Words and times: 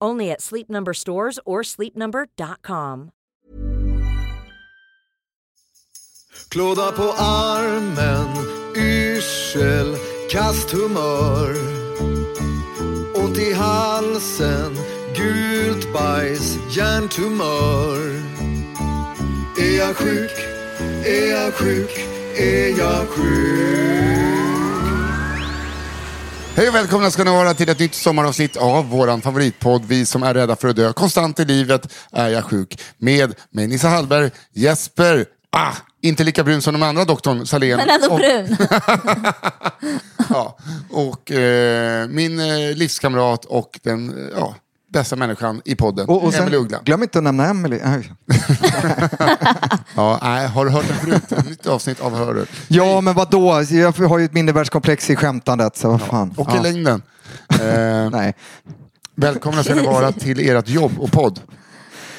Only 0.00 0.30
at 0.30 0.40
Sleep 0.40 0.68
Number 0.68 0.94
stores 0.94 1.38
or 1.44 1.62
sleepnumber.com. 1.62 3.10
Klåda 6.48 6.92
på 6.92 7.12
armen, 7.18 8.28
yrsel, 8.76 9.96
kast 10.30 10.70
humör. 10.70 11.54
Ont 13.14 13.38
i 13.38 13.52
halsen, 13.52 14.74
gult 15.16 15.92
bajs, 15.92 16.56
hjärntumör. 16.70 17.98
Är 19.58 19.78
jag 19.78 19.96
sjuk? 19.96 20.30
Är 21.06 21.30
jag 21.30 21.54
sjuk? 21.54 21.90
Är 22.36 22.78
jag 22.78 23.08
sjuk? 23.08 24.25
Hej 26.56 26.68
och 26.68 26.74
välkomna 26.74 27.10
ska 27.10 27.24
ni 27.24 27.30
vara 27.30 27.54
till 27.54 27.68
ett 27.68 27.78
nytt 27.78 27.94
sommaravsnitt 27.94 28.56
av 28.56 28.88
våran 28.88 29.20
favoritpodd 29.20 29.84
Vi 29.84 30.06
som 30.06 30.22
är 30.22 30.34
rädda 30.34 30.56
för 30.56 30.68
att 30.68 30.76
dö. 30.76 30.92
Konstant 30.92 31.40
i 31.40 31.44
livet 31.44 31.92
är 32.12 32.28
jag 32.28 32.44
sjuk. 32.44 32.82
Med 32.98 33.34
mig 33.50 33.66
Nissa 33.66 33.88
Hallberg, 33.88 34.30
Jesper, 34.52 35.26
ah, 35.52 35.72
inte 36.02 36.24
lika 36.24 36.44
brun 36.44 36.62
som 36.62 36.74
de 36.74 36.82
andra 36.82 37.04
doktorn 37.04 37.46
Salén. 37.46 37.76
Men 37.76 37.90
ändå 37.90 38.08
och, 38.08 38.18
brun. 38.18 38.56
ja, 40.30 40.58
och 40.90 41.32
eh, 41.32 42.08
min 42.08 42.40
eh, 42.40 42.76
livskamrat 42.76 43.44
och 43.44 43.80
den 43.82 44.08
eh, 44.08 44.32
ja, 44.36 44.54
bästa 45.00 45.16
människan 45.16 45.62
i 45.64 45.74
podden, 45.74 46.08
Och, 46.08 46.24
och 46.24 46.32
sen, 46.32 46.42
Emelie 46.42 46.58
Uggla. 46.60 46.78
glöm 46.84 47.02
inte 47.02 47.18
att 47.18 47.24
nämna 47.24 47.46
Emily. 47.48 47.80
Aj. 47.84 48.12
Ja, 49.96 50.18
nej, 50.22 50.46
har 50.46 50.64
du 50.64 50.70
hört 50.70 50.84
den 50.88 50.96
förut? 50.96 51.32
Ett 51.32 51.48
nytt 51.48 51.66
avsnitt 51.66 52.00
av 52.00 52.16
Hör 52.16 52.46
Ja, 52.68 53.00
men 53.00 53.14
vad 53.14 53.30
då? 53.30 53.62
Jag 53.70 53.92
har 53.92 54.18
ju 54.18 54.24
ett 54.24 54.32
mindervärldskomplex 54.32 55.10
i 55.10 55.16
skämtandet, 55.16 55.76
så 55.76 55.88
vad 55.90 56.00
fan. 56.02 56.34
Och 56.36 56.50
i 56.50 56.52
Ja. 56.56 56.62
längden. 56.62 57.02
Eh, 57.60 58.10
Nej. 58.10 58.34
välkomna 59.14 59.64
ska 59.64 59.74
ni 59.74 59.86
vara 59.86 60.12
till 60.12 60.50
ert 60.50 60.68
jobb 60.68 60.92
och 60.98 61.12
podd. 61.12 61.40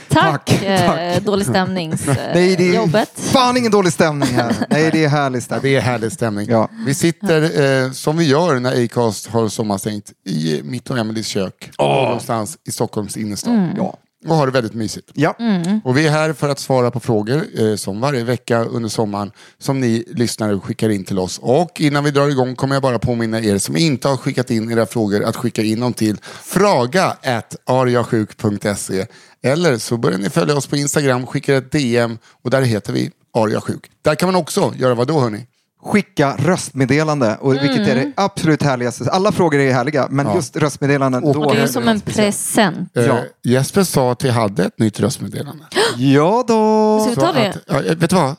Tack, 0.10 0.46
Tack, 0.46 0.64
eh, 0.64 1.22
dålig 1.24 1.48
stämnings 1.48 2.08
Nej, 2.34 2.56
det 2.58 2.64
eh, 2.64 2.70
är 2.72 2.76
jobbet. 2.76 3.10
fan 3.16 3.58
ingen 3.58 3.72
dålig 3.72 3.94
stämning 3.94 4.30
här. 4.30 4.56
Nej, 4.70 4.90
det 4.92 5.04
är 5.04 5.10
härlig 5.10 5.38
Ja, 5.38 5.42
stämning. 5.42 5.62
det 5.72 5.76
är 5.78 5.82
härlig 5.82 6.12
stämning. 6.12 6.48
Ja. 6.50 6.70
Vi 6.86 6.94
sitter 6.94 7.62
eh, 7.86 7.92
som 7.92 8.18
vi 8.18 8.26
gör 8.26 8.60
när 8.60 8.84
Acast 8.86 9.28
har 9.28 9.48
sommarstängt 9.50 10.12
i 10.26 10.62
mitt 10.64 10.90
och 10.90 10.98
Emelies 10.98 11.28
kök. 11.28 11.70
Någonstans 11.80 12.58
i 12.68 12.72
Stockholms 12.72 13.18
innerstad. 13.18 13.70
Ja. 13.78 13.98
Och 14.28 14.36
har 14.36 14.46
det 14.46 14.52
väldigt 14.52 14.74
mysigt. 14.74 15.10
Ja. 15.14 15.36
Och 15.84 15.98
vi 15.98 16.08
är 16.08 16.12
här 16.12 16.34
för 16.34 16.50
att 16.50 16.60
svara 16.60 16.92
på 16.92 17.00
frågor 17.00 17.46
eh, 17.60 17.76
som 17.76 18.02
varje 18.02 18.24
vecka 18.24 18.64
under 18.64 18.90
sommaren 18.90 19.32
som 19.60 19.80
ni 19.80 20.04
lyssnare 20.08 20.60
skickar 20.60 20.90
in 20.90 21.06
till 21.06 21.20
oss. 21.20 21.40
Och 21.42 21.82
innan 21.82 22.04
vi 22.04 22.12
drar 22.12 22.30
igång 22.30 22.56
kommer 22.56 22.76
jag 22.76 22.82
bara 22.84 23.00
påminna 23.00 23.42
er 23.42 23.58
som 23.58 23.78
inte 23.78 24.08
har 24.08 24.18
skickat 24.18 24.52
in 24.52 24.72
era 24.72 24.86
frågor 24.86 25.24
att 25.24 25.36
skicka 25.36 25.62
in 25.64 25.80
dem 25.80 25.94
till 25.94 26.18
fraga.ariasjuk.se 26.44 29.06
eller 29.44 29.78
så 29.78 29.98
börjar 29.98 30.18
ni 30.18 30.30
följa 30.30 30.56
oss 30.56 30.68
på 30.68 30.76
Instagram, 30.76 31.26
skickar 31.28 31.54
ett 31.54 31.72
DM 31.72 32.18
och 32.44 32.50
där 32.50 32.62
heter 32.62 32.94
vi 32.94 33.12
ariasjuk. 33.34 33.92
Där 34.02 34.16
kan 34.16 34.28
man 34.28 34.36
också 34.36 34.74
göra 34.78 34.96
vad 34.96 35.08
då 35.08 35.20
hörni? 35.20 35.48
Skicka 35.84 36.36
röstmeddelande, 36.40 37.38
och 37.42 37.54
vilket 37.54 37.88
är 37.88 37.96
det 37.96 38.12
absolut 38.16 38.64
härligaste. 38.64 39.12
Alla 39.12 39.32
frågor 39.32 39.60
är 39.60 39.74
härliga, 39.74 40.08
men 40.10 40.26
Ja. 40.26 40.36
just 40.36 40.58
röstmeddelanden. 40.58 41.24
Och 41.24 41.34
Då... 41.34 41.54
Det 41.54 41.60
är 41.62 41.68
som 41.68 41.88
en 41.88 42.02
present. 42.02 42.98
Eh, 42.98 43.04
Ja. 43.06 43.20
Jesper 43.44 43.84
sa 43.84 44.12
att 44.12 44.24
vi 44.24 44.30
hade 44.30 44.64
ett 44.66 44.80
nytt 44.80 45.00
röstmeddelande. 45.00 45.64
Ja 45.98 46.44
då. 46.48 47.00
Ska 47.02 47.10
vi 47.10 47.16
ta 47.16 47.32
det? 47.34 47.50
att, 47.50 47.86
ja, 47.86 47.96
vet 47.96 48.10
du 48.10 48.16
vad? 48.16 48.36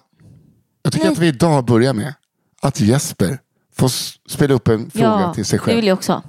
Jag 0.82 0.92
tycker 0.92 1.04
Nej. 1.06 1.12
att 1.12 1.19
vi 1.19 1.26
idag 1.26 1.64
börjar 1.64 1.92
med 1.92 2.14
att 2.62 2.81
Jesper 2.81 3.38
får 3.76 3.88
spela 4.31 4.54
upp 4.54 4.69
en 4.69 4.91
fråga 4.91 5.06
Ja, 5.06 5.34
till 5.34 5.44
sig 5.44 5.58
det 5.58 5.64
själv. 5.64 5.76
vill 5.76 5.87
jag 5.87 5.94
också. 5.98 6.22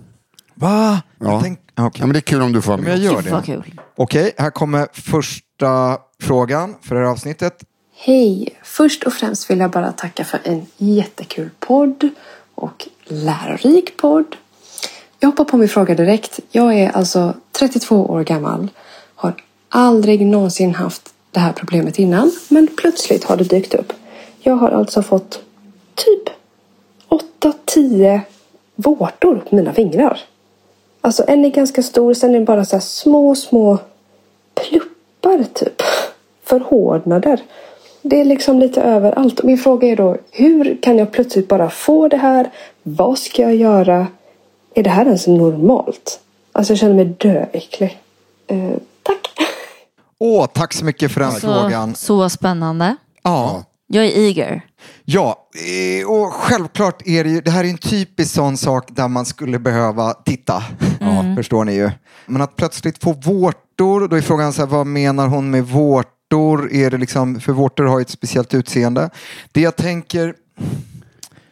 Va? 0.60 1.02
Ja. 1.20 1.32
Jag 1.32 1.42
tänk... 1.44 1.60
Okej, 1.78 1.92
Ja, 2.00 2.06
men 2.06 2.14
det 2.14 2.20
är 2.20 2.22
kul 2.22 2.42
om 2.42 2.54
du 2.54 2.62
får 2.62 2.72
vara 2.72 2.82
men 2.82 3.02
jag 3.02 3.14
med. 3.16 3.26
gör 3.32 3.38
det. 3.40 3.46
kul. 3.46 3.80
Okej, 3.96 4.34
här 4.38 4.50
kommer 4.50 4.88
första 4.94 5.98
frågan 6.22 6.76
för 6.82 6.96
det 6.96 7.02
här 7.02 7.08
avsnittet. 7.08 7.64
Hej! 7.96 8.60
Först 8.64 9.04
och 9.04 9.14
främst 9.14 9.50
vill 9.50 9.60
jag 9.60 9.72
bara 9.72 9.92
tacka 9.92 10.24
för 10.24 10.40
en 10.44 10.66
jättekul 10.78 11.50
podd 11.60 12.10
och 12.56 12.88
lärorik 13.08 13.98
podd. 13.98 14.36
Jag 15.20 15.30
hoppar 15.30 15.44
på 15.46 15.58
min 15.58 15.70
fråga 15.70 15.96
direkt. 15.96 16.40
Jag 16.52 16.74
är 16.80 16.90
alltså 16.90 17.34
32 17.52 18.06
år 18.06 18.24
gammal. 18.24 18.68
Har 19.16 19.36
aldrig 19.70 20.26
någonsin 20.26 20.76
haft 20.76 21.14
det 21.32 21.40
här 21.40 21.54
problemet 21.54 22.00
innan. 22.00 22.32
Men 22.50 22.68
plötsligt 22.78 23.24
har 23.24 23.38
det 23.38 23.44
dykt 23.44 23.74
upp. 23.74 23.94
Jag 24.40 24.56
har 24.56 24.70
alltså 24.70 25.02
fått 25.04 25.40
typ 25.96 26.30
8-10 27.42 28.22
vårtor 28.76 29.44
på 29.50 29.56
mina 29.56 29.74
fingrar. 29.74 30.20
Alltså 31.02 31.24
en 31.28 31.46
är 31.46 31.50
ganska 31.50 31.84
stor, 31.84 32.14
sen 32.14 32.36
är 32.36 32.40
det 32.40 32.46
bara 32.46 32.66
så 32.66 32.76
här 32.76 32.82
små, 32.82 33.36
små 33.36 33.78
pluppar 34.56 35.44
typ. 35.54 35.82
Förhårdnader. 36.44 37.42
Det 38.02 38.22
är 38.22 38.26
liksom 38.26 38.60
lite 38.60 38.82
överallt. 38.82 39.44
Min 39.44 39.58
fråga 39.58 39.88
är 39.88 39.96
då, 39.96 40.18
hur 40.32 40.82
kan 40.82 40.98
jag 40.98 41.12
plötsligt 41.12 41.48
bara 41.48 41.70
få 41.70 42.08
det 42.08 42.18
här? 42.18 42.50
Vad 42.84 43.20
ska 43.20 43.42
jag 43.42 43.56
göra? 43.56 44.08
Är 44.74 44.84
det 44.84 44.90
här 44.90 45.06
ens 45.06 45.28
normalt? 45.28 46.20
Alltså 46.52 46.74
jag 46.74 46.80
känner 46.80 46.96
mig 46.96 47.06
döäcklig. 47.06 48.00
Eh, 48.48 48.72
tack! 49.04 49.28
Åh, 50.20 50.46
tack 50.54 50.74
så 50.74 50.86
mycket 50.86 51.12
för 51.12 51.20
den 51.20 51.32
Så, 51.32 51.40
frågan. 51.40 51.96
så 51.96 52.30
spännande. 52.30 52.96
Ja. 53.24 53.64
Jag 53.92 54.06
är 54.06 54.10
eager. 54.10 54.66
Ja, 55.06 55.50
eh, 56.00 56.08
och 56.08 56.34
självklart 56.34 57.08
är 57.08 57.24
det 57.24 57.30
ju, 57.30 57.42
det 57.42 57.52
här 57.52 57.64
är 57.64 57.70
en 57.70 57.78
typisk 57.78 58.34
sån 58.34 58.58
sak 58.58 58.86
där 58.92 59.08
man 59.08 59.26
skulle 59.26 59.60
behöva 59.60 60.14
titta. 60.14 60.64
Ja, 61.00 61.36
förstår 61.36 61.66
ni 61.66 61.74
ju. 61.74 61.92
Men 62.26 62.42
att 62.42 62.56
plötsligt 62.56 63.04
få 63.04 63.14
vårtor, 63.14 64.08
då 64.08 64.16
är 64.16 64.22
frågan 64.22 64.54
så 64.54 64.62
här, 64.62 64.68
vad 64.68 64.88
menar 64.88 65.28
hon 65.28 65.52
med 65.52 65.68
vårtor? 65.68 66.74
Är 66.74 66.92
det 66.92 66.98
liksom, 66.98 67.40
för 67.40 67.54
vårtor 67.54 67.84
har 67.84 68.00
ju 68.00 68.02
ett 68.02 68.10
speciellt 68.10 68.54
utseende. 68.54 69.10
Det 69.52 69.62
jag 69.62 69.76
tänker, 69.76 70.34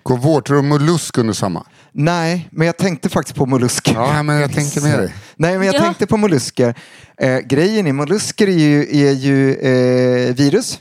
Går 0.08 0.18
vårtor 0.18 0.58
och 0.58 0.64
mollusk 0.64 1.18
under 1.18 1.34
samma? 1.34 1.66
Nej, 1.98 2.50
men 2.52 2.66
jag 2.68 2.78
tänkte 2.78 3.10
faktiskt 3.10 3.38
på 3.38 3.46
mollusker. 3.46 3.94
Ja, 3.94 4.24
men 4.24 4.36
jag 4.40 4.54
tänker 4.54 4.82
med 4.82 5.00
dig. 5.00 5.14
Nej, 5.36 5.58
men 5.58 5.68
jag 5.68 5.76
Ja. 5.76 5.80
tänkte 5.80 6.08
på 6.08 6.18
mollusker. 6.18 6.76
Eh, 7.18 7.38
grejen 7.40 7.88
är, 7.88 7.94
mollusker 7.94 8.48
är 8.48 8.52
ju, 8.52 8.82
är 9.08 9.12
ju 9.12 9.54
eh, 9.54 10.36
virus. 10.36 10.80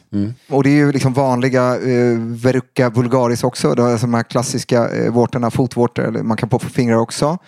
Och 0.50 0.62
det 0.62 0.70
är 0.70 0.74
ju 0.74 0.92
liksom 0.92 1.12
vanliga 1.12 1.74
eh, 1.74 2.18
verruca 2.18 2.90
vulgaris 2.90 3.44
också. 3.44 3.74
Det 3.74 3.82
är 3.82 3.98
de 4.00 4.14
här 4.14 4.22
klassiska 4.22 4.88
eh, 4.88 5.10
vårtorna, 5.12 5.50
fotvårtor, 5.50 6.04
eller 6.04 6.22
man 6.22 6.36
kan 6.36 6.48
på 6.48 6.58
fingrar 6.58 6.96
också. 6.96 7.38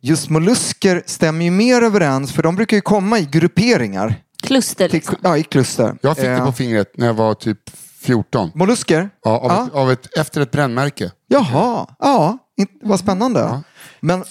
Just 0.00 0.30
mollusker 0.30 1.02
stämmer 1.06 1.44
ju 1.44 1.50
mer 1.50 1.82
överens, 1.82 2.32
för 2.32 2.42
de 2.42 2.56
brukar 2.56 2.76
ju 2.76 2.80
komma 2.80 3.18
i 3.18 3.24
grupperingar. 3.30 4.14
Kluster 4.42 4.88
Till, 4.88 4.96
liksom. 4.98 5.16
ja, 5.22 5.36
i 5.36 5.42
kluster. 5.42 5.94
Jag 6.02 6.16
fick 6.16 6.24
det 6.26 6.32
Eh, 6.32 6.46
på 6.46 6.52
fingret 6.52 6.92
när 6.96 7.06
jag 7.06 7.14
var 7.14 7.34
typ 7.34 7.58
14. 8.00 8.50
Mollusker? 8.54 9.10
Ja, 9.24 9.30
av, 9.38 9.50
Ja. 9.50 9.66
Ett, 9.66 9.72
av 9.74 9.90
ett, 9.92 10.18
efter 10.18 10.40
ett 10.40 10.50
brännmärke. 10.50 11.10
Jaha, 11.28 11.86
ja, 11.98 12.38
vad 12.82 12.98
spännande. 13.00 13.60
Men 14.00 14.24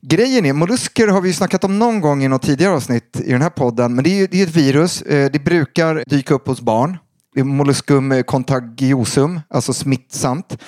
grejen 0.00 0.46
är, 0.46 0.52
mollusker 0.52 1.08
har 1.08 1.20
vi 1.20 1.28
ju 1.28 1.34
snackat 1.34 1.64
om 1.64 1.78
någon 1.78 2.00
gång 2.00 2.24
i 2.24 2.28
något 2.28 2.42
tidigare 2.42 2.72
avsnitt 2.74 3.20
i 3.24 3.32
den 3.32 3.42
här 3.42 3.50
podden. 3.50 3.94
Men 3.94 4.04
det 4.04 4.10
är 4.10 4.14
ju 4.14 4.26
det 4.26 4.40
är 4.42 4.46
ett 4.46 4.56
virus. 4.56 5.02
Eh, 5.02 5.30
Det 5.30 5.38
brukar 5.44 6.02
dyka 6.06 6.34
upp 6.34 6.48
hos 6.48 6.60
barn. 6.60 6.98
Det 7.34 7.40
är 7.40 7.44
molluscum 7.44 8.22
contagiosum, 8.26 9.40
alltså 9.50 9.72
smittsamt. 9.72 10.58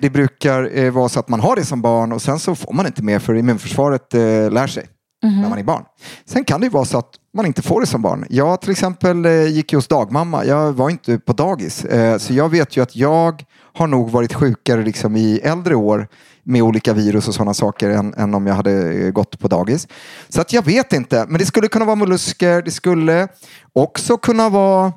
Det 0.00 0.10
brukar 0.10 0.78
eh, 0.78 0.90
vara 0.90 1.08
så 1.08 1.20
att 1.20 1.28
man 1.28 1.40
har 1.40 1.56
det 1.56 1.64
som 1.64 1.82
barn 1.82 2.12
och 2.12 2.22
sen 2.22 2.38
så 2.38 2.54
får 2.54 2.72
man 2.72 2.86
inte 2.86 3.02
mer 3.02 3.18
för 3.18 3.34
immunförsvaret 3.34 4.14
eh, 4.14 4.20
lär 4.50 4.66
sig 4.66 4.86
när 5.22 5.48
man 5.48 5.58
är 5.58 5.62
barn. 5.64 5.84
Sen 6.26 6.44
kan 6.44 6.60
det 6.60 6.64
ju 6.66 6.70
vara 6.70 6.84
så 6.84 6.98
att 6.98 7.10
man 7.36 7.46
inte 7.46 7.62
får 7.62 7.80
det 7.80 7.86
som 7.86 8.02
barn. 8.02 8.26
Jag 8.30 8.60
till 8.60 8.70
exempel 8.70 9.24
eh, 9.26 9.46
gick 9.46 9.72
ju 9.72 9.78
hos 9.78 9.88
dagmamma. 9.88 10.44
Jag 10.44 10.72
var 10.72 10.90
inte 10.90 11.18
på 11.18 11.32
dagis. 11.32 11.84
Eh, 11.84 12.18
så 12.18 12.34
jag 12.34 12.48
vet 12.48 12.76
ju 12.76 12.82
att 12.82 12.96
jag 12.96 13.44
har 13.74 13.86
nog 13.86 14.10
varit 14.10 14.34
sjukare 14.34 14.82
liksom 14.84 15.16
i 15.16 15.38
äldre 15.38 15.74
år 15.74 16.08
med 16.50 16.62
olika 16.62 16.92
virus 16.92 17.28
och 17.28 17.34
sådana 17.34 17.54
saker 17.54 17.90
än, 17.90 18.14
än 18.14 18.34
om 18.34 18.46
jag 18.46 18.54
hade 18.54 18.92
eh, 18.92 19.10
gått 19.10 19.38
på 19.38 19.48
dagis. 19.48 19.88
Så 20.28 20.40
att 20.40 20.52
jag 20.52 20.64
vet 20.64 20.92
inte, 20.92 21.26
men 21.28 21.38
det 21.38 21.46
skulle 21.46 21.68
kunna 21.68 21.84
vara 21.84 21.96
mollusker. 21.96 22.62
Det 22.62 22.70
skulle 22.70 23.28
också 23.72 24.16
kunna 24.16 24.48
vara 24.48 24.92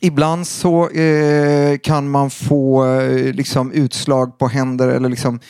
Ibland 0.00 0.46
så 0.46 0.88
eh, 0.88 1.78
kan 1.78 2.10
man 2.10 2.30
få 2.30 2.86
eh, 2.86 3.34
liksom 3.34 3.72
utslag 3.72 4.38
på 4.38 4.48
händer 4.48 4.88
eller 4.88 5.08
liksom 5.08 5.40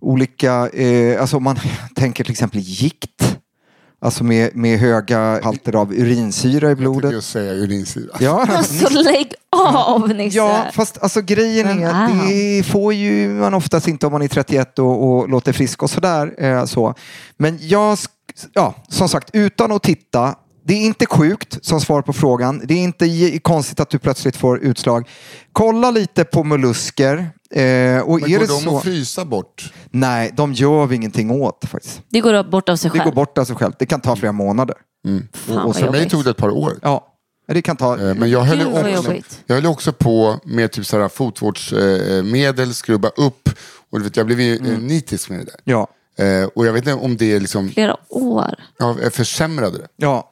olika, 0.00 0.68
eh, 0.68 1.20
alltså 1.20 1.36
om 1.36 1.42
man 1.42 1.58
tänker 1.94 2.24
till 2.24 2.32
exempel 2.32 2.60
gikt. 2.60 3.38
Alltså 4.04 4.24
med, 4.24 4.56
med 4.56 4.78
höga 4.78 5.40
halter 5.44 5.76
av 5.76 5.92
urinsyra 5.92 6.66
i 6.66 6.70
Jag 6.70 6.78
blodet. 6.78 7.02
tänkte 7.02 7.14
just 7.16 7.30
säga 7.30 7.52
urinsyra. 7.52 8.16
Ja, 8.20 8.46
Alltså 8.48 8.88
lägg 8.88 9.34
av 9.50 10.08
Nisse. 10.08 10.36
ja, 10.38 10.66
fast 10.72 10.98
alltså 11.02 11.20
grejen 11.20 11.68
är 11.82 11.88
att 11.90 12.28
det 12.28 12.62
får 12.66 12.94
ju 12.94 13.28
man 13.28 13.54
oftast 13.54 13.88
inte 13.88 14.06
om 14.06 14.12
man 14.12 14.22
är 14.22 14.28
31 14.28 14.78
och, 14.78 15.08
och 15.08 15.28
låter 15.28 15.52
frisk 15.52 15.82
och 15.82 15.90
sådär. 15.90 16.34
Eh, 16.44 16.64
så. 16.64 16.94
Men 17.36 17.58
jag, 17.60 17.98
ja, 18.52 18.74
som 18.88 19.08
sagt, 19.08 19.30
utan 19.32 19.72
att 19.72 19.82
titta. 19.82 20.34
Det 20.64 20.74
är 20.74 20.80
inte 20.86 21.06
sjukt 21.06 21.58
som 21.64 21.80
svar 21.80 22.02
på 22.02 22.12
frågan. 22.12 22.62
Det 22.64 22.74
är 22.74 22.78
inte 22.78 23.38
konstigt 23.38 23.80
att 23.80 23.90
du 23.90 23.98
plötsligt 23.98 24.36
får 24.36 24.58
utslag. 24.58 25.08
Kolla 25.52 25.90
lite 25.90 26.24
på 26.24 26.44
mollusker. 26.44 27.16
Eh, 27.18 27.98
och 28.00 28.20
Men 28.20 28.30
är 28.30 28.38
går 28.38 28.38
det 28.38 28.46
de 28.46 28.60
så? 28.60 28.76
att 28.76 28.82
frysa 28.84 29.24
bort? 29.24 29.72
Nej, 29.90 30.30
de 30.36 30.52
gör 30.52 30.86
vi 30.86 30.96
ingenting 30.96 31.30
åt 31.30 31.64
faktiskt. 31.68 32.00
Det 32.10 32.20
går 32.20 32.44
bort 32.50 32.68
av 32.68 32.76
sig 32.76 32.90
Det 32.90 32.98
själv. 32.98 33.04
går 33.10 33.12
bort 33.14 33.38
av 33.38 33.44
sig 33.44 33.56
själv. 33.56 33.72
Det 33.78 33.86
kan 33.86 34.00
ta 34.00 34.16
flera 34.16 34.32
månader. 34.32 34.76
Fan, 35.32 35.58
och 35.58 35.76
för 35.76 35.90
mig 35.90 36.08
tog 36.10 36.24
det 36.24 36.30
ett 36.30 36.36
par 36.36 36.50
år. 36.50 36.78
Ja, 36.82 37.06
det 37.48 37.62
kan 37.62 37.76
ta... 37.76 37.98
Eh, 38.08 38.14
Men 38.14 38.30
jag 38.30 38.40
höll, 38.40 38.66
också, 38.66 39.14
jag 39.46 39.54
höll 39.56 39.66
också 39.66 39.92
på 39.92 40.38
med 40.44 40.72
typ 40.72 40.86
sådär 40.86 41.08
fotvårdsmedel, 41.08 42.74
skrubba 42.74 43.08
upp. 43.08 43.48
Och 43.90 43.98
du 43.98 44.04
vet, 44.04 44.16
jag 44.16 44.26
blev 44.26 44.40
ju 44.40 44.54
eh, 44.56 44.78
nitisk 44.78 45.30
med 45.30 45.38
det 45.38 45.44
där. 45.44 45.60
Ja, 45.64 45.88
Eh, 46.16 46.44
och 46.54 46.66
jag 46.66 46.72
vet 46.72 46.86
inte 46.86 46.94
om 47.04 47.16
det 47.16 47.32
är 47.32 47.40
liksom, 47.40 47.68
Flera 47.68 47.96
år. 48.08 48.54
ja, 48.78 48.96
jag 49.02 49.12
försämrade 49.12 49.78
det. 49.78 49.86
ja. 49.96 50.31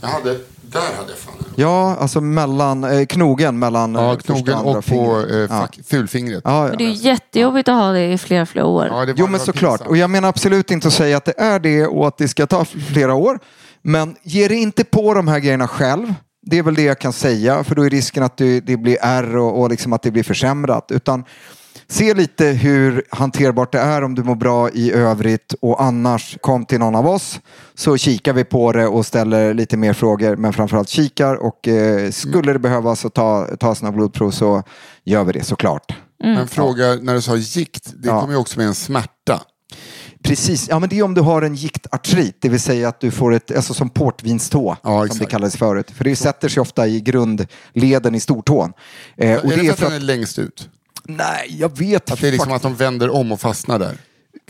Jag 0.00 0.08
hade, 0.08 0.30
där 0.62 0.80
hade 0.96 1.08
jag 1.10 1.18
fan 1.18 1.34
en. 1.38 1.44
Ja, 1.56 1.96
alltså 2.00 2.20
mellan 2.20 2.84
eh, 2.84 3.06
knogen 3.06 3.58
mellan 3.58 3.96
eh, 3.96 4.02
Ja, 4.02 4.14
första 4.14 4.32
knogen 4.32 4.54
andra 4.54 4.70
och 4.70 4.76
på 4.76 4.82
fingret. 4.82 5.30
eh, 5.30 5.36
ja. 5.38 5.48
fack, 5.48 5.78
fulfingret. 5.86 6.42
Ja, 6.44 6.66
Men 6.68 6.78
det 6.78 6.84
är 6.84 6.88
ju 6.88 6.94
jättejobbigt 7.08 7.68
att 7.68 7.74
ha 7.74 7.92
det 7.92 8.12
i 8.12 8.18
flera, 8.18 8.46
flera 8.46 8.66
år. 8.66 8.86
Ja, 8.86 8.92
det 8.92 8.98
var- 8.98 9.06
Jo 9.06 9.14
det 9.14 9.22
men 9.22 9.32
var 9.32 9.38
såklart. 9.38 9.72
pinsamt. 9.72 9.90
Och 9.90 9.96
jag 9.96 10.10
menar 10.10 10.28
absolut 10.28 10.70
inte 10.70 10.88
att 10.88 10.94
säga 10.94 11.16
att 11.16 11.24
det 11.24 11.34
är 11.40 11.58
det 11.60 11.86
och 11.86 12.08
att 12.08 12.18
det 12.18 12.28
ska 12.28 12.46
ta 12.46 12.64
flera 12.64 13.14
år. 13.14 13.38
Men 13.82 14.16
ge 14.22 14.48
dig 14.48 14.56
inte 14.62 14.84
på 14.84 15.14
de 15.14 15.28
här 15.28 15.38
grejerna 15.38 15.68
själv. 15.68 16.14
Det 16.42 16.58
är 16.58 16.62
väl 16.62 16.74
det 16.74 16.82
jag 16.82 16.98
kan 16.98 17.12
säga. 17.12 17.64
För 17.64 17.74
då 17.74 17.82
är 17.86 17.90
risken 17.90 18.22
att 18.22 18.36
det, 18.36 18.60
det 18.60 18.76
blir 18.76 18.98
ärr 19.02 19.36
och, 19.36 19.60
och 19.60 19.70
liksom 19.70 19.92
att 19.92 20.02
det 20.02 20.10
blir 20.10 20.22
försämrat. 20.22 20.90
Utan 20.90 21.24
se 21.90 22.14
lite 22.14 22.44
hur 22.46 23.02
hanterbart 23.10 23.72
det 23.72 23.78
är 23.78 24.02
om 24.02 24.14
du 24.14 24.22
mår 24.22 24.34
bra 24.34 24.70
i 24.70 24.92
övrigt. 24.92 25.54
Och 25.60 25.82
annars 25.82 26.38
kom 26.40 26.64
till 26.64 26.78
någon 26.78 26.94
av 26.94 27.06
oss. 27.06 27.40
Så 27.74 27.96
kikar 27.96 28.32
vi 28.32 28.44
på 28.44 28.72
det 28.72 28.86
och 28.86 29.06
ställer 29.06 29.54
lite 29.54 29.76
mer 29.76 29.92
frågor. 29.92 30.36
Men 30.36 30.52
framförallt 30.52 30.88
kikar. 30.88 31.34
Och 31.34 31.68
eh, 31.68 32.10
skulle 32.10 32.52
det 32.52 32.58
behövas 32.58 33.04
att 33.04 33.14
ta, 33.14 33.48
ta 33.60 33.74
sina 33.74 33.92
blodprov 33.92 34.30
så 34.30 34.62
gör 35.04 35.24
vi 35.24 35.32
det 35.32 35.44
såklart. 35.44 35.92
Men 36.22 36.48
fråga, 36.48 36.94
när 37.02 37.14
du 37.14 37.20
sa 37.22 37.36
gikt, 37.36 37.92
det 37.96 38.08
Ja. 38.08 38.20
kommer 38.20 38.34
ju 38.34 38.40
också 38.40 38.58
med 38.58 38.66
en 38.66 38.74
smärta. 38.74 39.40
Precis, 40.22 40.68
ja 40.68 40.78
men 40.78 40.88
det 40.88 40.98
är 40.98 41.02
om 41.02 41.14
du 41.14 41.20
har 41.20 41.42
en 41.42 41.54
giktartrit, 41.54 42.36
det 42.40 42.48
vill 42.48 42.60
säga 42.60 42.88
att 42.88 43.00
du 43.00 43.10
får 43.10 43.34
ett, 43.34 43.56
alltså 43.56 43.74
som 43.74 43.90
portvinstå, 43.90 44.76
Ja, 44.82 45.06
som 45.08 45.18
det 45.18 45.26
kallades 45.26 45.56
förut. 45.56 45.90
För 45.90 46.04
det 46.04 46.16
sätter 46.16 46.48
sig 46.48 46.60
ofta 46.60 46.86
i 46.86 47.00
grundleden 47.00 48.14
i 48.14 48.20
stortån. 48.20 48.72
Eh, 49.16 49.38
och 49.38 49.44
är 49.52 49.56
det 49.56 49.62
det 49.62 49.68
är 49.68 49.72
för 49.72 49.86
att 49.86 49.92
den 49.92 50.02
är 50.02 50.04
längst 50.04 50.38
ut? 50.38 50.68
Nej, 51.16 51.56
jag 51.58 51.78
vet 51.78 52.10
Att 52.10 52.20
det 52.20 52.28
är 52.28 52.32
liksom 52.32 52.52
att 52.52 52.62
de 52.62 52.74
vänder 52.74 53.10
om 53.10 53.32
och 53.32 53.40
fastnar 53.40 53.78
där? 53.78 53.96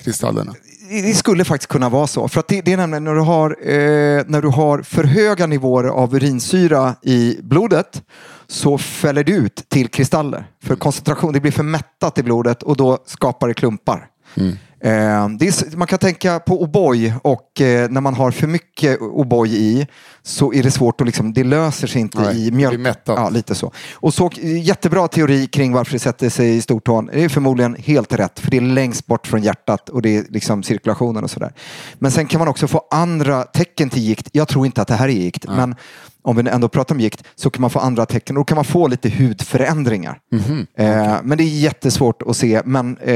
Kristallerna? 0.03 0.55
Det 0.91 1.15
skulle 1.15 1.45
faktiskt 1.45 1.69
kunna 1.69 1.89
vara 1.89 2.07
så. 2.07 2.29
För 2.29 2.41
att 2.41 2.49
det, 2.49 2.61
det 2.61 2.73
är 2.73 2.77
nämligen 2.77 3.05
när 3.05 3.15
du, 3.15 3.21
har, 3.21 3.51
eh, 3.63 4.25
när 4.27 4.43
du 4.43 4.49
har 4.49 4.83
för 4.83 5.05
höga 5.05 5.47
nivåer 5.47 5.85
av 5.85 6.15
urinsyra 6.15 6.95
i 7.03 7.39
blodet 7.43 8.03
så 8.47 8.79
fäller 8.79 9.25
det 9.25 9.33
ut 9.33 9.65
till 9.69 9.89
kristaller. 9.89 10.47
För 10.63 10.77
koncentration, 10.77 11.33
det 11.33 11.41
blir 11.41 11.53
för 11.53 11.63
mättat 11.63 12.19
i 12.19 12.23
blodet 12.23 12.63
och 12.63 12.77
då 12.77 12.99
skapar 13.07 13.49
det 13.49 13.55
klumpar. 13.55 14.07
Det 14.35 14.57
är, 14.89 15.49
s- 15.49 15.65
man 15.77 15.87
kan 15.87 15.99
tänka 15.99 16.39
på 16.41 16.67
O'boy 16.67 17.13
och 17.23 17.61
eh, 17.61 17.91
när 17.91 18.01
man 18.01 18.15
har 18.15 18.31
för 18.31 18.47
mycket 18.47 18.99
O'boy 19.01 19.47
i 19.49 19.87
så 20.23 20.53
är 20.53 20.63
det 20.63 20.71
svårt 20.71 21.01
att 21.01 21.07
liksom, 21.07 21.33
det 21.33 21.45
löser 21.45 21.87
sig 21.87 22.01
inte 22.01 22.21
Nej, 22.21 22.47
i 22.47 22.51
mjölk. 22.51 22.75
Ja, 23.17 23.29
lite 23.29 23.55
så. 23.55 23.73
Och 23.95 24.15
så 24.15 24.31
jättebra 24.63 25.09
teori 25.09 25.47
kring 25.47 25.73
varför 25.73 25.93
det 25.93 25.99
sätter 25.99 26.29
sig 26.29 26.57
i 26.57 26.61
stortån. 26.63 27.07
Det 27.13 27.25
är 27.25 27.29
förmodligen 27.29 27.77
helt 27.79 28.13
rätt, 28.13 28.41
för 28.41 28.51
det 28.51 28.57
är 28.57 28.61
längst 28.61 29.07
bort 29.07 29.27
från 29.27 29.43
hjärtat 29.43 29.89
och 29.89 30.03
det 30.03 30.17
är 30.17 30.25
liksom 30.29 30.63
cirkulationen 30.63 31.25
och 31.25 31.31
sådär. 31.31 31.53
Men 31.99 32.11
sen 32.11 32.27
kan 32.27 32.39
man 32.39 32.49
också 32.49 32.69
få 32.69 32.83
andra 32.91 33.43
tecken 33.43 33.91
till 33.91 34.03
gikt. 34.03 34.29
Jag 34.33 34.49
tror 34.49 34.67
inte 34.67 34.83
att 34.83 34.89
det 34.89 34.95
här 34.95 35.09
är 35.09 35.13
gikt, 35.13 35.47
men 35.49 35.75
om 36.23 36.37
vi 36.37 36.51
ändå 36.51 36.69
pratar 36.69 36.95
om 36.95 37.01
gikt 37.01 37.25
så 37.37 37.51
kan 37.51 37.61
man 37.61 37.71
få 37.71 37.79
andra 37.79 38.07
tecken 38.07 38.37
och 38.37 38.41
då 38.41 38.45
kan 38.45 38.57
man 38.57 38.65
få 38.65 38.89
lite 38.89 39.09
hudförändringar. 39.11 40.19
Mhm. 40.33 40.67
Eh, 40.79 41.17
men 41.23 41.39
det 41.39 41.45
är 41.45 41.61
jättesvårt 41.61 42.23
att 42.23 42.37
se, 42.37 42.63
men, 42.65 42.97
eh, 42.97 43.11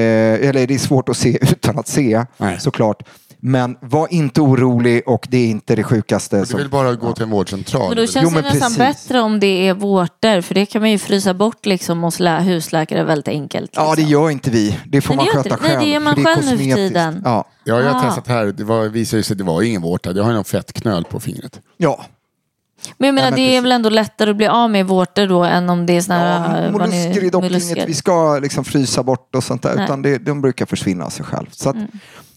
eller 0.49 0.67
det 0.67 0.75
är 0.75 0.79
svårt 0.79 1.09
att 1.09 1.17
se 1.17 1.39
utan 1.43 1.79
att 1.79 1.89
se 1.89 2.25
Nej. 2.37 2.61
såklart. 2.61 3.03
Men 3.47 3.77
var 3.81 4.09
inte 4.13 4.41
orolig 4.41 5.03
och 5.09 5.27
det 5.31 5.37
är 5.39 5.47
inte 5.47 5.77
det 5.77 5.83
sjukaste. 5.83 6.41
Du 6.41 6.47
som- 6.47 6.59
vill 6.59 6.69
bara 6.71 6.95
gå 6.95 7.13
till 7.13 7.23
en 7.25 7.31
vårdcentral? 7.31 7.89
Men 7.89 7.97
då 7.97 8.07
känns 8.07 8.23
Jo, 8.25 8.29
det 8.29 8.35
men 8.35 8.45
nästan 8.45 8.75
precis. 8.75 9.09
bättre 9.09 9.21
om 9.21 9.41
det 9.41 9.69
är 9.69 9.75
vårtor. 9.75 10.41
För 10.41 10.55
det 10.55 10.67
kan 10.67 10.83
man 10.83 10.91
ju 10.91 10.99
frysa 10.99 11.35
bort 11.35 11.67
liksom 11.67 12.03
hos 12.03 12.21
lä- 12.21 12.41
husläkare 12.41 13.05
väldigt 13.05 13.29
enkelt. 13.29 13.71
Ja, 13.75 13.91
det 13.91 13.97
liksom. 13.97 14.11
gör 14.13 14.31
inte 14.31 14.51
vi. 14.51 14.79
Det 14.87 15.01
får 15.01 15.15
Men 15.15 15.17
man 15.17 15.27
det 15.27 15.33
sköta 15.33 15.49
det. 15.57 15.63
Nej, 15.63 15.71
själv. 15.71 15.81
det 15.81 15.87
gör 15.91 16.01
man 16.01 16.25
själv 16.25 16.45
nu 16.45 16.59
för 16.59 16.75
tiden. 16.75 17.23
Ja. 17.25 17.45
Ja, 17.65 17.81
jag 17.81 17.93
har 17.93 18.01
Ah. 18.01 18.03
testat 18.03 18.29
här. 18.29 18.45
Det 18.47 18.65
var, 18.65 18.85
visade 18.89 19.23
sig 19.23 19.35
att 19.35 19.39
det 19.39 19.45
var 19.45 19.63
ingen 19.63 19.83
vårta. 19.83 20.13
Jag 20.13 20.23
har 20.23 20.31
ju 20.31 20.35
någon 20.37 20.45
fettknöl 20.45 21.05
på 21.05 21.21
fingret. 21.21 21.61
ja. 21.77 22.05
Men 22.99 23.07
jag 23.07 23.15
menar, 23.15 23.31
men 23.31 23.37
det 23.37 23.43
är 23.43 23.49
precis. 23.49 23.65
väl 23.65 23.73
ändå 23.73 23.89
lättare 23.89 24.31
att 24.31 24.37
bli 24.37 24.47
av 24.47 24.71
med 24.71 24.87
vårtor 24.87 25.27
då 25.27 25.45
än 25.45 25.71
om 25.71 25.87
det 25.87 25.93
är 25.97 26.01
såna 26.01 26.19
Ja, 26.25 26.39
här... 26.39 26.71
mollusker 26.73 27.25
är 27.25 27.31
dock 27.31 27.43
mollusker. 27.43 27.77
inget 27.77 27.89
vi 27.89 27.95
ska 27.95 28.39
liksom 28.39 28.65
frysa 28.65 29.03
bort 29.03 29.35
och 29.35 29.45
sånt 29.45 29.63
där. 29.63 29.69
Nej. 29.69 29.77
Mm. 29.77 29.85
Utan 29.85 30.03
det, 30.03 30.19
de 30.19 30.41
brukar 30.41 30.67
försvinna 30.67 31.05
av 31.05 31.11
sig 31.11 31.25
själv. 31.25 31.47
Så 31.51 31.69
att, 31.71 31.77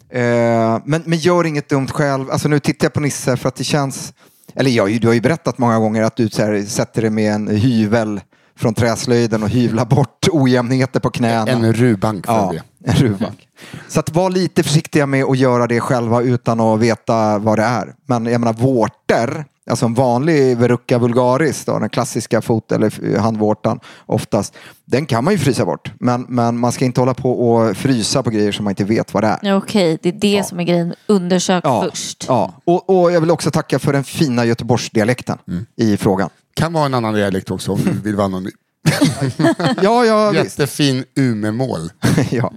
eh, 0.10 0.82
men, 0.86 1.04
men 1.06 1.18
gör 1.18 1.44
inget 1.46 1.70
dumt 1.70 1.88
själv. 1.88 2.32
Alltså 2.32 2.48
nu 2.48 2.60
tittar 2.60 2.86
jag 2.86 2.94
på 2.94 3.00
Nisse 3.00 3.38
för 3.38 3.48
att 3.50 3.56
det 3.56 3.64
känns... 3.64 4.14
Eller 4.56 4.72
jag, 4.72 5.02
du 5.02 5.08
har 5.08 5.14
ju 5.14 5.22
berättat 5.22 5.58
många 5.58 5.80
gånger 5.80 6.04
att 6.04 6.16
du 6.16 6.30
så 6.30 6.42
här, 6.42 6.64
sätter 6.66 7.02
dig 7.02 7.12
med 7.12 7.34
en 7.34 7.48
hyvel 7.48 8.22
från 8.60 8.74
träslöjden 8.74 9.44
och 9.44 9.50
hyvlar 9.50 9.86
bort 9.86 10.28
ojämnheter 10.32 11.00
på 11.00 11.10
knäna. 11.10 11.52
En 11.52 11.74
rubank 11.74 12.26
för 12.26 12.34
Ja, 12.34 12.54
det. 12.80 12.90
en 12.90 12.96
ruvback. 12.96 13.48
Så 13.88 14.00
att 14.00 14.12
var 14.16 14.30
lite 14.30 14.64
försiktiga 14.64 15.06
med 15.06 15.24
att 15.26 15.38
göra 15.38 15.68
det 15.68 15.80
själva 15.80 16.22
utan 16.22 16.60
att 16.60 16.80
veta 16.80 17.38
vad 17.40 17.58
det 17.60 17.64
är. 17.64 17.94
Men 18.06 18.26
jag 18.26 18.40
menar 18.42 18.54
vårtor, 18.54 19.46
alltså 19.70 19.86
en 19.86 19.94
vanlig 19.94 20.58
verrucka 20.58 20.98
vulgaris, 20.98 21.66
då, 21.66 21.80
den 21.80 21.90
klassiska 21.90 22.42
fot 22.42 22.72
eller 22.72 23.18
handvårtan 23.20 23.80
oftast, 24.06 24.54
den 24.86 25.06
kan 25.06 25.24
man 25.24 25.34
ju 25.34 25.40
frysa 25.40 25.66
bort. 25.66 25.92
Men, 26.00 26.26
men 26.30 26.58
man 26.60 26.72
ska 26.72 26.86
inte 26.86 27.02
hålla 27.02 27.14
på 27.14 27.32
och 27.52 27.78
frysa 27.78 28.24
på 28.24 28.30
grejer 28.30 28.52
som 28.52 28.64
man 28.64 28.72
inte 28.72 28.84
vet 28.84 29.14
vad 29.14 29.24
det 29.24 29.28
är. 29.28 29.40
Ja, 29.42 29.56
Okej, 29.56 29.98
det 30.02 30.10
är 30.10 30.14
det 30.14 30.44
som 30.48 30.60
är 30.60 30.64
grejen. 30.64 30.94
Undersök 31.08 31.66
Ja, 31.66 31.84
först. 31.90 32.26
ja. 32.28 32.54
Och, 32.66 32.90
och 33.02 33.12
jag 33.12 33.22
vill 33.22 33.32
också 33.32 33.52
tacka 33.52 33.80
för 33.80 33.94
den 33.94 34.04
fina 34.04 34.46
Göteborgsdialekten 34.46 35.38
i 35.76 35.98
frågan. 35.98 36.30
Kan 36.54 36.74
vara 36.74 36.86
en 36.86 36.94
annan 36.94 37.14
dialekt 37.14 37.52
också 37.52 37.72
om 37.72 37.80
du 37.84 37.92
vill 37.92 38.16
vara 38.16 38.26
anonym. 38.26 38.52
Ja, 39.82 40.06
ja. 40.06 40.34
Jättefin 40.34 41.04
Umemål. 41.16 41.92
ja. 42.32 42.52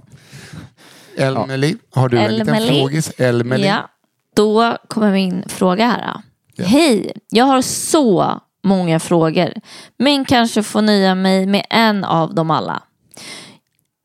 Elmeli, 1.17 1.77
har 1.93 2.09
du 2.09 2.19
en 2.19 2.35
liten 2.37 2.67
frågis? 2.67 3.11
Elmeli? 3.17 3.67
Ja, 3.67 3.89
då 4.35 4.77
kommer 4.87 5.11
min 5.11 5.43
fråga 5.47 5.87
här. 5.87 6.13
Då. 6.13 6.21
Hej, 6.63 7.11
jag 7.29 7.45
har 7.45 7.61
så 7.61 8.39
många 8.63 8.99
frågor, 8.99 9.53
men 9.97 10.25
kanske 10.25 10.63
får 10.63 10.81
nöja 10.81 11.15
mig 11.15 11.45
med 11.45 11.65
en 11.69 12.03
av 12.03 12.35
dem 12.35 12.51
alla. 12.51 12.83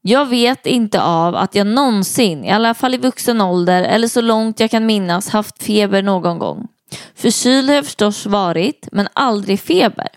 Jag 0.02 0.26
vet 0.26 0.66
inte 0.66 1.02
av 1.02 1.36
att 1.36 1.54
jag 1.54 1.66
någonsin, 1.66 2.44
i 2.44 2.50
alla 2.50 2.74
fall 2.74 2.94
i 2.94 2.98
vuxen 2.98 3.40
ålder 3.40 3.82
eller 3.82 4.08
så 4.08 4.20
långt 4.20 4.60
jag 4.60 4.70
kan 4.70 4.86
minnas, 4.86 5.28
haft 5.28 5.62
feber 5.62 6.02
någon 6.02 6.38
gång. 6.38 6.68
Förkyld 7.14 7.68
har 7.68 7.76
jag 7.76 7.84
förstås 7.84 8.26
varit, 8.26 8.88
men 8.92 9.08
aldrig 9.12 9.60
feber. 9.60 10.08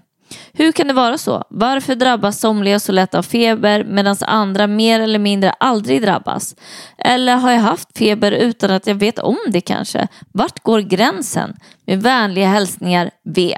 Hur 0.53 0.71
kan 0.71 0.87
det 0.87 0.93
vara 0.93 1.17
så? 1.17 1.43
Varför 1.49 1.95
drabbas 1.95 2.39
somliga 2.39 2.79
så 2.79 2.91
lätt 2.91 3.15
av 3.15 3.23
feber 3.23 3.83
medan 3.83 4.15
andra 4.21 4.67
mer 4.67 4.99
eller 4.99 5.19
mindre 5.19 5.51
aldrig 5.51 6.01
drabbas? 6.01 6.55
Eller 6.97 7.35
har 7.35 7.51
jag 7.51 7.59
haft 7.59 7.97
feber 7.97 8.31
utan 8.31 8.71
att 8.71 8.87
jag 8.87 8.95
vet 8.95 9.19
om 9.19 9.37
det 9.47 9.61
kanske? 9.61 10.07
Vart 10.31 10.63
går 10.63 10.79
gränsen? 10.79 11.55
Med 11.85 12.01
vänliga 12.03 12.47
hälsningar 12.47 13.11
V. 13.25 13.57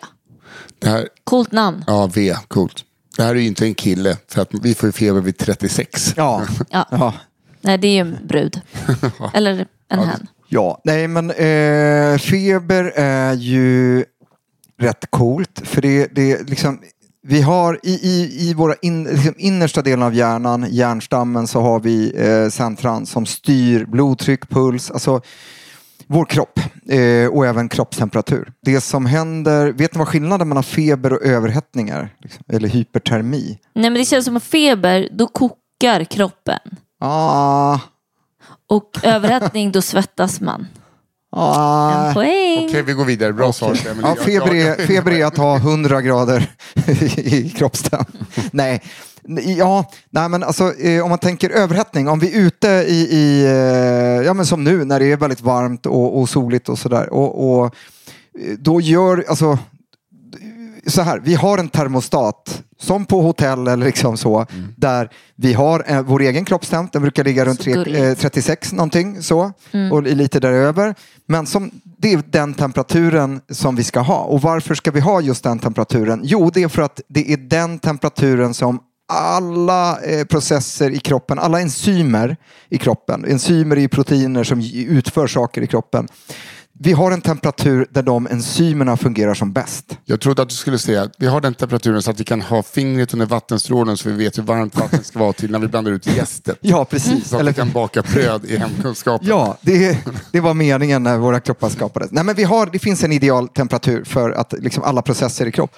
Det 0.80 0.90
här, 0.90 1.08
Coolt 1.24 1.52
namn. 1.52 1.84
ja, 1.88 2.10
V, 2.16 2.36
coolt. 2.48 2.84
Det 3.18 3.24
här 3.24 3.30
är 3.36 3.40
ju 3.40 3.48
inte 3.48 3.66
en 3.66 3.74
kille, 3.76 4.18
för 4.28 4.42
att 4.42 4.50
vi 4.64 4.76
får 4.76 4.88
ju 4.90 4.94
feber 4.94 5.22
vid 5.22 5.38
36. 5.38 6.14
Ja. 6.18 6.42
Ja. 6.70 6.86
ja. 6.92 7.14
Nej, 7.62 7.78
det 7.78 7.88
är 7.88 7.94
ju 7.94 8.00
en 8.00 8.18
brud. 8.28 8.62
Eller 9.34 9.66
en 9.90 10.00
hen. 10.00 10.28
Ja, 10.48 10.82
nej 10.84 11.08
men 11.08 11.30
eh, 11.32 12.18
feber 12.18 12.84
är 12.96 13.34
ju 13.34 14.06
rätt 14.82 15.06
coolt. 15.10 15.62
För 15.64 15.82
det, 15.82 16.16
det 16.16 16.50
liksom, 16.50 16.80
vi 17.28 17.42
har 17.42 17.80
i, 17.84 17.92
i, 17.92 18.50
i 18.50 18.54
våra 18.54 18.76
in, 18.82 19.04
liksom 19.04 19.34
innersta 19.38 19.82
delen 19.82 20.04
av 20.04 20.14
hjärnan, 20.16 20.66
hjärnstammen, 20.70 21.48
så 21.48 21.62
har 21.62 21.80
vi 21.80 22.14
eh, 22.28 22.50
centran 22.50 23.06
som 23.06 23.26
styr 23.26 23.86
blodtryck, 23.86 24.50
puls, 24.50 24.92
alltså 24.92 25.22
vår 26.08 26.26
kropp 26.26 26.60
eh, 26.90 27.28
och 27.28 27.46
även 27.46 27.70
kroppstemperatur. 27.70 28.54
Det 28.62 28.82
som 28.82 29.06
händer, 29.06 29.72
vet 29.72 29.94
ni 29.94 30.00
vad 30.00 30.08
skillnaden 30.08 30.48
mellan 30.50 30.64
feber 30.64 31.14
och 31.14 31.22
överhettning 31.26 31.90
är? 31.90 32.16
Liksom, 32.20 32.44
eller 32.50 32.68
hypertermi? 32.68 33.60
Nej 33.74 33.90
men 33.90 33.94
det 33.94 34.06
känns 34.06 34.26
som 34.26 34.38
att 34.38 34.44
feber, 34.44 35.10
då 35.12 35.28
kokar 35.28 36.04
kroppen. 36.04 36.60
Ah, 37.00 37.80
Och 38.70 39.00
överhettning, 39.04 39.72
då 39.72 39.82
svettas 39.82 40.42
man. 40.42 40.68
Ah. 41.32 42.08
En 42.08 42.14
poäng. 42.14 42.66
Okej, 42.70 42.84
vi 42.84 42.94
går 42.94 43.06
vidare. 43.06 43.34
Bra 43.34 43.54
svar. 43.54 43.78
Ja, 44.02 44.16
feber, 44.16 44.56
är, 44.56 44.86
feber 44.88 45.12
är 45.12 45.26
att 45.26 45.38
ha 45.38 45.58
100 45.58 46.02
grader 46.02 46.52
i 47.18 47.50
kroppstemp. 47.50 48.08
Nej. 48.52 48.82
Ja, 49.58 49.92
nej 50.10 50.30
men 50.30 50.44
alltså 50.44 50.74
eh, 50.74 51.04
om 51.04 51.10
man 51.10 51.20
tänker 51.20 51.50
överhettning, 51.50 52.08
om 52.08 52.20
vi 52.20 52.36
är 52.36 52.40
ute 52.40 52.68
i, 52.68 53.08
i 53.12 53.46
eh, 53.46 54.26
ja 54.26 54.34
men 54.34 54.46
som 54.46 54.64
nu 54.64 54.86
när 54.86 55.00
det 55.00 55.12
är 55.12 55.18
väldigt 55.18 55.42
varmt 55.42 55.86
och, 55.86 56.20
och 56.20 56.30
soligt 56.30 56.70
och 56.70 56.80
sådär 56.80 57.14
och, 57.14 57.50
och 57.50 57.66
eh, 57.66 57.72
då 58.60 58.82
gör, 58.82 59.26
alltså 59.28 59.58
så 60.88 61.02
här, 61.02 61.20
vi 61.20 61.36
har 61.36 61.58
en 61.58 61.70
termostat 61.70 62.64
som 62.80 63.06
på 63.06 63.22
hotell 63.22 63.68
eller 63.68 63.86
liksom 63.86 64.18
så 64.18 64.46
där 64.76 65.10
vi 65.36 65.54
har 65.54 65.84
eh, 65.88 66.02
vår 66.02 66.22
egen 66.22 66.46
kroppstemp, 66.46 66.92
den 66.92 67.02
brukar 67.02 67.24
ligga 67.24 67.46
runt 67.46 67.62
tre, 67.62 68.10
eh, 68.10 68.16
36 68.16 68.74
någonting 68.74 69.22
så 69.22 69.52
och 69.92 70.04
lite 70.04 70.40
däröver. 70.40 70.96
Men 71.26 71.46
som, 71.46 71.72
det 71.84 72.14
är 72.14 72.24
den 72.30 72.54
temperaturen 72.54 73.42
som 73.50 73.76
vi 73.76 73.84
ska 73.84 74.00
ha. 74.00 74.24
Och 74.24 74.42
varför 74.42 74.76
ska 74.76 74.92
vi 74.92 75.00
ha 75.00 75.22
just 75.22 75.44
den 75.44 75.60
temperaturen? 75.60 76.22
Jo, 76.24 76.50
det 76.54 76.64
är 76.64 76.68
för 76.68 76.82
att 76.82 77.02
det 77.08 77.34
är 77.34 77.38
den 77.38 77.80
temperaturen 77.80 78.54
som 78.54 78.80
alla 79.12 80.02
eh, 80.02 80.26
processer 80.26 80.90
i 80.90 81.00
kroppen, 81.00 81.40
alla 81.40 81.62
enzymer 81.62 82.38
i 82.70 82.78
kroppen, 82.78 83.26
enzymer 83.26 83.78
är 83.78 83.88
proteiner 83.88 84.44
som 84.44 84.62
utför 84.74 85.28
saker 85.28 85.62
i 85.62 85.68
kroppen. 85.68 86.08
Vi 86.84 86.94
har 86.94 87.12
en 87.12 87.22
temperatur 87.22 87.88
där 87.90 88.04
de 88.04 88.28
enzymerna 88.28 88.98
fungerar 88.98 89.34
som 89.34 89.54
bäst. 89.54 89.98
Jag 90.06 90.22
trodde 90.22 90.42
att 90.42 90.50
du 90.50 90.56
skulle 90.56 90.80
säga 90.80 91.02
att 91.02 91.14
vi 91.18 91.28
har 91.28 91.42
den 91.42 91.54
temperaturen 91.54 92.02
så 92.02 92.12
att 92.12 92.20
vi 92.20 92.24
kan 92.24 92.42
ha 92.42 92.64
fingret 92.64 93.14
under 93.14 93.26
vattenstrålen 93.26 93.98
så 93.98 94.10
vi 94.10 94.16
vet 94.16 94.38
hur 94.38 94.44
varmt 94.44 94.76
vattnet 94.76 95.06
ska 95.06 95.20
vara 95.20 95.34
till 95.34 95.52
när 95.52 95.60
vi 95.60 95.68
blandar 95.68 95.92
ut 95.92 96.08
jästet. 96.08 96.58
Ja, 96.62 96.86
precis. 96.86 97.30
Så 97.30 97.38
att 97.38 97.48
vi 97.48 97.54
kan 97.54 97.72
baka 97.72 98.02
bröd 98.02 98.46
i 98.46 98.58
hemkunskapen. 98.58 99.28
Ja, 99.28 99.58
det, 99.62 99.98
det 100.32 100.40
var 100.40 100.54
meningen 100.54 101.04
när 101.04 101.18
våra 101.18 101.40
kroppar 101.40 101.70
skapades. 101.70 102.12
Nej, 102.12 102.24
men 102.24 102.36
vi 102.36 102.44
har, 102.44 102.66
det 102.66 102.80
finns 102.80 103.04
en 103.04 103.12
ideal 103.12 103.48
temperatur 103.48 104.04
för 104.04 104.32
att 104.32 104.54
liksom 104.54 104.84
alla 104.84 105.02
processer 105.02 105.46
i 105.46 105.52
kropp. 105.52 105.76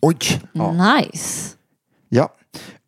Oj! 0.00 0.42
Nice. 0.52 1.50
Ja. 2.08 2.28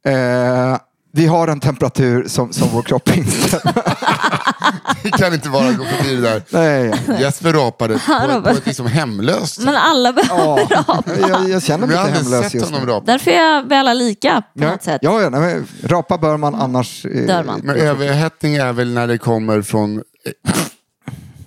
Eh, 0.07 0.79
vi 1.17 1.27
har 1.27 1.49
en 1.49 1.61
temperatur 1.61 2.25
som, 2.29 2.53
som 2.53 2.69
vår 2.69 2.83
kropp 2.83 3.17
inställer. 3.17 3.75
Vi 5.03 5.11
kan 5.11 5.35
inte 5.35 5.49
bara 5.49 5.73
gå 5.73 5.85
förbi 5.85 6.17
det 6.17 6.21
där. 6.23 6.43
Nej, 6.51 6.95
Jesper 7.21 7.53
rapade 7.53 7.95
på, 7.99 8.43
på 8.43 8.49
ett 8.49 8.67
liksom 8.67 8.87
hemlöst 8.87 9.59
Men 9.59 9.75
alla 9.77 10.13
behöver 10.13 10.67
ja. 10.71 10.77
rapa. 10.89 11.03
jag, 11.29 11.49
jag 11.49 11.63
känner 11.63 11.79
Men 11.79 11.89
mig 11.89 11.97
jag 11.97 12.03
har 12.03 12.09
lite 12.09 12.19
aldrig 12.19 12.33
hemlös 12.35 12.45
sett 12.53 12.55
just 12.55 12.67
honom 12.73 12.87
nu. 12.87 12.93
rapa. 12.93 13.07
Därför 13.13 13.31
är 13.31 13.63
vi 13.63 13.75
alla 13.75 13.95
lika 13.95 14.43
på 14.55 14.65
Ja, 14.65 14.71
något 14.71 14.83
sätt. 14.83 14.99
ja, 15.03 15.23
ja 15.23 15.29
nej, 15.31 15.41
men 15.41 15.67
rapa 15.91 16.19
bör 16.19 16.37
man 16.37 16.55
annars... 16.55 17.05
eh, 17.07 17.27
Dör 17.27 17.45
man. 17.45 17.61
Men 17.65 17.77
överhettning 17.77 18.55
är 18.57 18.73
väl 18.73 18.93
när 18.95 19.07
det 19.07 19.19
kommer 19.19 19.63
från... 19.63 19.97
eh, 19.97 20.03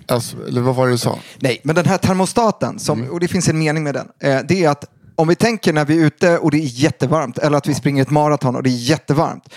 Alltså, 0.08 0.36
eller 0.48 0.60
vad 0.60 0.74
var 0.74 0.86
det 0.86 0.92
du 0.92 0.98
sa? 0.98 1.18
Nej, 1.38 1.60
men 1.64 1.74
den 1.74 1.86
här 1.86 1.98
termostaten, 1.98 2.78
som, 2.78 3.10
och 3.10 3.20
det 3.20 3.28
finns 3.28 3.48
en 3.48 3.58
mening 3.58 3.84
med 3.84 3.94
den, 3.94 4.06
eh, 4.22 4.40
det 4.48 4.64
är 4.64 4.68
att 4.70 4.84
om 5.20 5.28
vi 5.28 5.34
tänker 5.34 5.72
när 5.72 5.84
vi 5.84 6.00
är 6.00 6.06
ute 6.06 6.38
och 6.38 6.50
det 6.50 6.56
är 6.56 6.82
jättevarmt, 6.82 7.38
eller 7.38 7.58
att 7.58 7.66
vi 7.66 7.74
springer 7.74 8.02
ett 8.02 8.10
maraton 8.10 8.56
och 8.56 8.62
det 8.62 8.70
är 8.70 8.90
jättevarmt, 8.90 9.48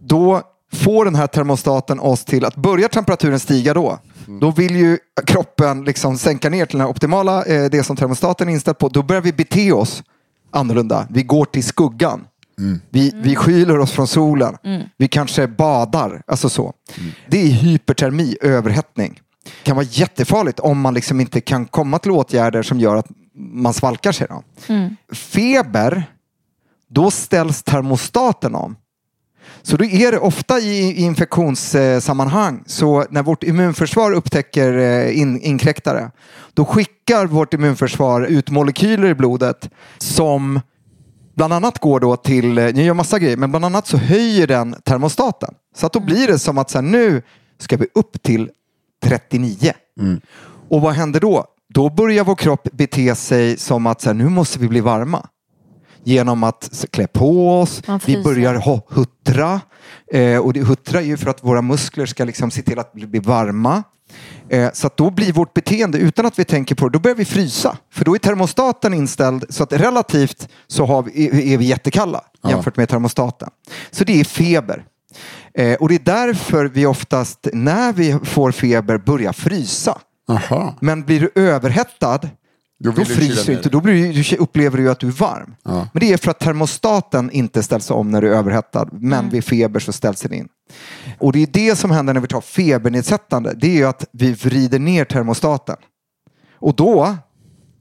då 0.00 0.42
får 0.72 1.04
den 1.04 1.14
här 1.14 1.26
termostaten 1.26 2.00
oss 2.00 2.24
till 2.24 2.44
att 2.44 2.56
börjar 2.56 2.88
temperaturen 2.88 3.40
stiga 3.40 3.74
då, 3.74 3.98
då 4.40 4.50
vill 4.50 4.76
ju 4.76 4.98
kroppen 5.26 5.84
liksom 5.84 6.18
sänka 6.18 6.50
ner 6.50 6.66
till 6.66 6.78
den 6.78 6.86
här 6.86 6.90
optimala, 6.90 7.44
eh, 7.44 7.64
det 7.70 7.82
som 7.82 7.96
termostaten 7.96 8.48
är 8.48 8.52
inställd 8.52 8.78
på, 8.78 8.88
då 8.88 9.02
börjar 9.02 9.22
vi 9.22 9.32
bete 9.32 9.72
oss 9.72 10.02
annorlunda. 10.50 11.06
Vi 11.10 11.22
går 11.22 11.44
till 11.44 11.64
skuggan. 11.64 12.24
Vi, 12.90 13.12
vi 13.14 13.36
skyler 13.36 13.78
oss 13.78 13.92
från 13.92 14.06
solen. 14.06 14.56
Vi 14.96 15.08
kanske 15.08 15.46
badar. 15.46 16.22
Alltså 16.26 16.48
så. 16.48 16.72
Det 17.28 17.42
är 17.42 17.48
hypertermi, 17.48 18.36
överhettning. 18.40 19.20
Det 19.44 19.64
kan 19.64 19.76
vara 19.76 19.86
jättefarligt 19.90 20.60
om 20.60 20.80
man 20.80 20.94
liksom 20.94 21.20
inte 21.20 21.40
kan 21.40 21.66
komma 21.66 21.98
till 21.98 22.10
åtgärder 22.10 22.62
som 22.62 22.80
gör 22.80 22.96
att 22.96 23.06
man 23.36 23.74
svalkar 23.74 24.12
sig. 24.12 24.26
Då. 24.30 24.42
Feber, 25.14 26.04
då 26.88 27.10
ställs 27.10 27.62
termostaten 27.62 28.54
om. 28.54 28.76
Så 29.62 29.76
då 29.76 29.84
är 29.84 30.12
det 30.12 30.18
ofta 30.18 30.58
i 30.58 31.02
infektionssammanhang 31.02 32.62
så 32.66 33.04
när 33.10 33.22
vårt 33.22 33.42
immunförsvar 33.44 34.12
upptäcker 34.12 34.78
eh, 34.78 35.18
in, 35.18 35.40
inkräktare 35.40 36.10
då 36.54 36.64
skickar 36.64 37.26
vårt 37.26 37.54
immunförsvar 37.54 38.22
ut 38.22 38.50
molekyler 38.50 39.08
i 39.08 39.14
blodet 39.14 39.70
som 39.98 40.60
bland 41.34 41.52
annat 41.52 41.78
går 41.78 42.00
då 42.00 42.16
till, 42.16 42.58
eh, 42.58 42.74
ni 42.74 42.84
gör 42.84 42.94
massa 42.94 43.18
grejer, 43.18 43.36
men 43.36 43.50
bland 43.50 43.64
annat 43.64 43.86
så 43.86 43.96
höjer 43.96 44.46
den 44.46 44.76
termostaten. 44.84 45.54
Så 45.76 45.86
att 45.86 45.92
då 45.92 46.00
blir 46.00 46.26
det 46.26 46.38
som 46.38 46.58
att 46.58 46.70
så 46.70 46.78
här, 46.78 46.82
nu 46.82 47.22
ska 47.58 47.76
vi 47.76 47.86
upp 47.94 48.22
till 48.22 48.50
39. 49.04 49.72
Och 50.68 50.80
vad 50.80 50.94
händer 50.94 51.20
då? 51.20 51.46
Då 51.76 51.90
börjar 51.90 52.24
vår 52.24 52.34
kropp 52.34 52.68
bete 52.72 53.14
sig 53.14 53.56
som 53.58 53.86
att 53.86 54.00
så 54.00 54.08
här, 54.08 54.14
nu 54.14 54.28
måste 54.28 54.58
vi 54.58 54.68
bli 54.68 54.80
varma. 54.80 55.26
Genom 56.04 56.44
att 56.44 56.84
klä 56.90 57.06
på 57.06 57.60
oss, 57.60 57.82
vi 58.06 58.12
börjar 58.22 58.54
ho- 58.54 58.82
huttra. 58.88 59.60
Eh, 60.12 60.38
och 60.38 60.52
det, 60.52 60.60
huttra 60.60 61.00
är 61.00 61.04
ju 61.04 61.16
för 61.16 61.30
att 61.30 61.44
våra 61.44 61.62
muskler 61.62 62.06
ska 62.06 62.24
liksom 62.24 62.50
se 62.50 62.62
till 62.62 62.78
att 62.78 62.92
bli, 62.92 63.18
varma. 63.18 63.82
Eh, 64.48 64.70
så 64.72 64.90
då 64.96 65.10
blir 65.10 65.32
vårt 65.32 65.54
beteende, 65.54 65.98
utan 65.98 66.26
att 66.26 66.38
vi 66.38 66.44
tänker 66.44 66.74
på 66.74 66.88
det, 66.88 66.92
då 66.92 66.98
börjar 66.98 67.14
vi 67.16 67.24
frysa. 67.24 67.76
För 67.92 68.04
då 68.04 68.14
är 68.14 68.18
termostaten 68.18 68.94
inställd 68.94 69.44
så 69.48 69.62
att 69.62 69.72
relativt 69.72 70.48
så 70.66 70.84
har 70.86 71.02
vi, 71.02 71.52
är, 71.52 71.58
vi 71.58 71.64
jättekalla 71.64 72.24
jämfört 72.48 72.76
med 72.76 72.88
termostaten. 72.88 73.48
Så 73.90 74.04
det 74.04 74.20
är 74.20 74.24
feber. 74.24 74.84
Eh, 75.54 75.74
och 75.74 75.88
det 75.88 75.94
är 75.94 76.26
därför 76.26 76.64
vi 76.64 76.86
oftast 76.86 77.48
när 77.52 77.92
vi 77.92 78.18
får 78.24 78.52
feber 78.52 78.98
börjar 78.98 79.32
frysa. 79.32 79.98
Aha. 80.28 80.74
Men 80.80 81.02
blir 81.02 81.20
du 81.20 81.30
överhettad, 81.34 82.20
Då 82.78 82.90
då, 82.90 83.04
fryser 83.04 83.46
du 83.46 83.56
inte. 83.56 83.68
Då 83.68 83.80
blir 83.80 84.30
du, 84.30 84.36
upplever 84.36 84.78
du 84.78 84.90
att 84.90 85.00
du 85.00 85.06
är 85.06 85.12
varm. 85.12 85.54
Ja. 85.64 85.88
Men 85.92 86.00
det 86.00 86.12
är 86.12 86.16
för 86.16 86.30
att 86.30 86.38
termostaten 86.38 87.30
inte 87.30 87.62
ställs 87.62 87.90
om 87.90 88.10
när 88.10 88.20
du 88.20 88.28
är 88.28 88.36
överhettad. 88.36 88.88
Men 88.92 89.30
vid 89.30 89.44
feber 89.44 89.80
så 89.80 89.92
ställs 89.92 90.20
den 90.20 90.32
in. 90.32 90.48
Och 91.18 91.32
det 91.32 91.42
är 91.42 91.46
det 91.46 91.76
som 91.76 91.90
händer 91.90 92.14
när 92.14 92.20
vi 92.20 92.26
tar 92.26 92.40
febernedsättande. 92.40 93.54
Det 93.56 93.66
är 93.66 93.76
ju 93.76 93.84
att 93.84 94.04
vi 94.12 94.32
vrider 94.32 94.78
ner 94.78 95.04
termostaten. 95.04 95.76
Och 96.58 96.76
då 96.76 97.16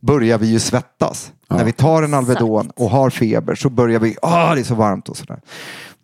börjar 0.01 0.37
vi 0.37 0.47
ju 0.47 0.59
svettas. 0.59 1.31
När 1.49 1.65
vi 1.65 1.71
tar 1.71 2.03
en 2.03 2.13
Alvedon 2.13 2.71
och 2.75 2.89
har 2.89 3.09
feber 3.09 3.55
så 3.55 3.69
börjar 3.69 3.99
vi, 3.99 4.17
ah 4.21 4.55
det 4.55 4.61
är 4.61 4.63
så 4.63 4.75
varmt 4.75 5.09
och 5.09 5.17
sådär. 5.17 5.39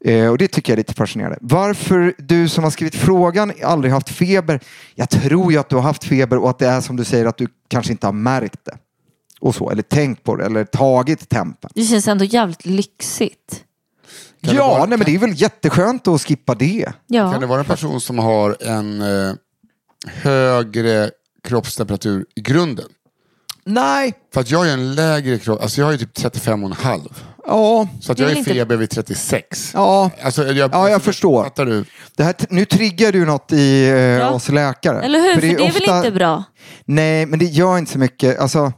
Eh, 0.05 0.27
och 0.27 0.37
det 0.37 0.47
tycker 0.47 0.71
jag 0.71 0.75
är 0.75 0.79
lite 0.79 0.93
fascinerande. 0.93 1.37
Varför 1.41 2.13
du 2.17 2.49
som 2.49 2.63
har 2.63 2.71
skrivit 2.71 2.95
frågan 2.95 3.53
aldrig 3.63 3.93
haft 3.93 4.09
feber? 4.09 4.59
Jag 4.95 5.09
tror 5.09 5.51
ju 5.51 5.57
att 5.57 5.69
du 5.69 5.75
har 5.75 5.83
haft 5.83 6.03
feber 6.03 6.37
och 6.37 6.49
att 6.49 6.59
det 6.59 6.67
är 6.67 6.81
som 6.81 6.95
du 6.95 7.03
säger 7.03 7.25
att 7.25 7.37
du 7.37 7.47
kanske 7.67 7.91
inte 7.91 8.07
har 8.07 8.13
märkt 8.13 8.65
det. 8.65 8.77
Och 9.39 9.55
så, 9.55 9.69
eller 9.69 9.81
tänkt 9.83 10.23
på 10.23 10.35
det 10.35 10.45
eller 10.45 10.63
tagit 10.65 11.29
tempen. 11.29 11.69
Det 11.75 11.83
känns 11.83 12.07
ändå 12.07 12.25
jävligt 12.25 12.65
lyxigt. 12.65 13.63
Kan 14.43 14.55
ja, 14.55 14.67
vara- 14.67 14.85
nej, 14.85 14.97
men 14.97 15.05
det 15.05 15.15
är 15.15 15.19
väl 15.19 15.41
jätteskönt 15.41 16.07
att 16.07 16.21
skippa 16.21 16.55
det. 16.55 16.91
Ja. 17.07 17.31
Kan 17.31 17.41
det 17.41 17.47
vara 17.47 17.59
en 17.59 17.65
person 17.65 18.01
som 18.01 18.19
har 18.19 18.57
en 18.59 19.01
eh, 19.01 19.33
högre 20.07 21.11
kroppstemperatur 21.43 22.25
i 22.35 22.41
grunden? 22.41 22.85
Nej. 23.65 24.13
För 24.33 24.41
att 24.41 24.51
jag 24.51 24.69
är 24.69 24.73
en 24.73 24.95
lägre 24.95 25.37
kropp, 25.39 25.61
alltså 25.61 25.81
jag 25.81 25.85
har 25.85 25.91
ju 25.91 25.97
typ 25.97 26.17
35,5. 26.17 27.11
Ja, 27.51 27.87
Så 28.01 28.11
att 28.11 28.17
Det 28.17 28.23
är 28.23 28.27
jag 28.29 28.31
är 28.31 28.35
väl 28.43 28.53
feber 28.53 28.75
vid 28.77 28.89
36. 28.89 29.71
ja. 29.73 30.11
Alltså, 30.23 30.43
jag, 30.47 30.69
Ja, 30.73 30.89
jag 30.89 31.01
förstår. 31.01 31.43
Fattar 31.43 31.65
du? 31.65 31.85
Det 32.17 32.23
här, 32.23 32.35
nu 32.49 32.65
triggar 32.65 33.11
du 33.11 33.25
något 33.25 33.51
i 33.53 33.89
eh, 34.19 34.33
oss 34.35 34.49
läkare. 34.49 35.01
Eller 35.01 35.19
hur? 35.19 35.33
För 35.33 35.41
det 35.41 35.47
är, 35.53 35.57
väl 35.57 35.67
ofta- 35.81 35.97
inte 35.97 36.11
bra? 36.11 36.43
Nej, 36.85 37.25
men 37.25 37.39
det 37.39 37.45
gör 37.45 37.77
inte 37.77 37.91
så 37.91 37.99
mycket. 37.99 38.39
Alltså, 38.39 38.73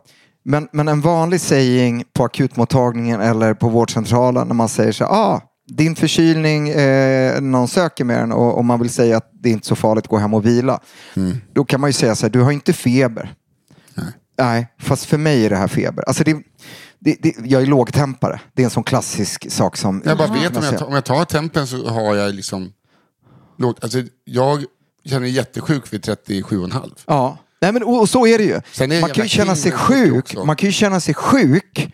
men, 0.46 0.68
men 0.72 0.88
en 0.88 1.01
vanlig 1.01 1.42
saying 1.42 2.03
på 2.13 2.24
akutmottagningen 2.25 3.22
eller 3.22 3.53
på 3.53 3.70
vårdcentralen 3.70 4.48
när 4.48 4.56
man 4.56 4.70
säger 4.70 4.92
så 4.92 5.03
här, 5.03 5.12
ah, 5.12 5.42
din 5.68 5.96
förkylning, 5.96 6.70
eh, 6.70 7.42
någon 7.42 7.68
söker 7.68 8.03
med 8.03 8.20
den 8.20 8.32
och, 8.32 8.58
och 8.58 8.65
man 8.65 8.80
vill 8.80 8.89
säga 8.89 9.18
att 9.18 9.30
det 9.34 9.50
är 9.50 9.53
inte 9.53 9.68
så 9.68 9.75
farligt, 9.75 10.08
gå 10.08 10.18
hem 10.18 10.34
och 10.34 10.46
vila. 10.46 10.80
Då 11.53 11.63
kan 11.65 11.82
man 11.82 11.89
ju 11.89 11.94
säga 11.94 12.15
så 12.15 12.25
här, 12.25 12.32
du 12.32 12.42
har 12.42 12.51
inte 12.51 12.74
feber. 12.74 13.34
Nej. 14.38 14.68
fast 14.82 15.06
för 15.06 15.18
mig 15.18 15.46
är 15.46 15.50
det 15.50 15.56
här 15.56 15.68
feber. 15.68 16.03
Alltså 16.08 16.24
det, 16.24 16.38
det, 17.04 17.18
det, 17.22 17.36
jag 17.46 17.62
är 17.62 17.66
lågtempare. 17.66 18.42
Det 18.54 18.62
är 18.62 18.64
en 18.64 18.70
sån 18.70 18.84
klassisk 18.84 19.52
sak 19.52 19.78
som... 19.78 20.02
Jag 20.06 20.18
bara 20.18 20.34
vet 20.34 20.58
om 20.58 20.64
jag, 20.64 20.78
tar, 20.78 20.86
om 20.86 20.94
jag 20.94 21.06
tar 21.06 21.26
tempen 21.26 21.68
så 21.68 21.88
har 21.90 22.16
jag 22.16 22.36
liksom... 22.36 22.72
lågt- 23.58 23.84
Alltså, 23.84 24.04
jag 24.26 24.64
känner 25.06 25.20
mig 25.20 25.30
jättesjuk 25.32 25.94
vid 25.94 26.02
37,5. 26.06 26.92
Ja, 27.08 27.38
Nej, 27.62 27.72
men, 27.72 27.84
och, 27.84 28.00
och 28.02 28.10
så 28.10 28.28
är 28.28 28.38
det 28.38 28.44
ju. 28.44 28.54
Är 28.54 29.02
Man 29.02 29.10
kan 29.10 29.24
ju 29.26 29.30
känna 29.30 29.56
sig 29.56 29.72
sjuk. 29.72 30.36
Man 30.46 30.56
kan 30.56 30.68
ju 30.70 30.74
känna 30.74 31.00
sig 31.00 31.14
sjuk. 31.14 31.94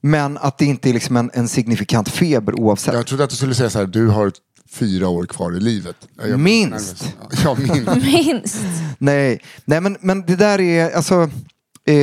Men 0.00 0.38
att 0.38 0.58
det 0.58 0.64
inte 0.64 0.90
är 0.90 0.92
liksom 0.94 1.16
en, 1.16 1.30
en 1.34 1.48
signifikant 1.48 2.08
feber 2.08 2.60
oavsett. 2.60 2.94
Jag 2.94 3.06
trodde 3.06 3.24
att 3.24 3.30
du 3.30 3.36
skulle 3.36 3.54
säga 3.54 3.70
så 3.70 3.78
här, 3.78 3.86
du 3.86 4.08
har 4.08 4.32
fyra 4.70 5.08
år 5.08 5.26
kvar 5.26 5.56
i 5.56 5.60
livet. 5.60 5.96
Jag- 6.28 6.38
Minst. 6.40 7.14
Ja, 7.44 7.54
minst. 7.54 7.96
Minst. 8.04 8.56
Nej, 8.98 9.42
nej 9.64 9.80
men, 9.80 9.96
men 10.00 10.26
det 10.26 10.36
där 10.36 10.60
är 10.60 10.90
alltså 10.90 11.30
Eh, 11.88 11.94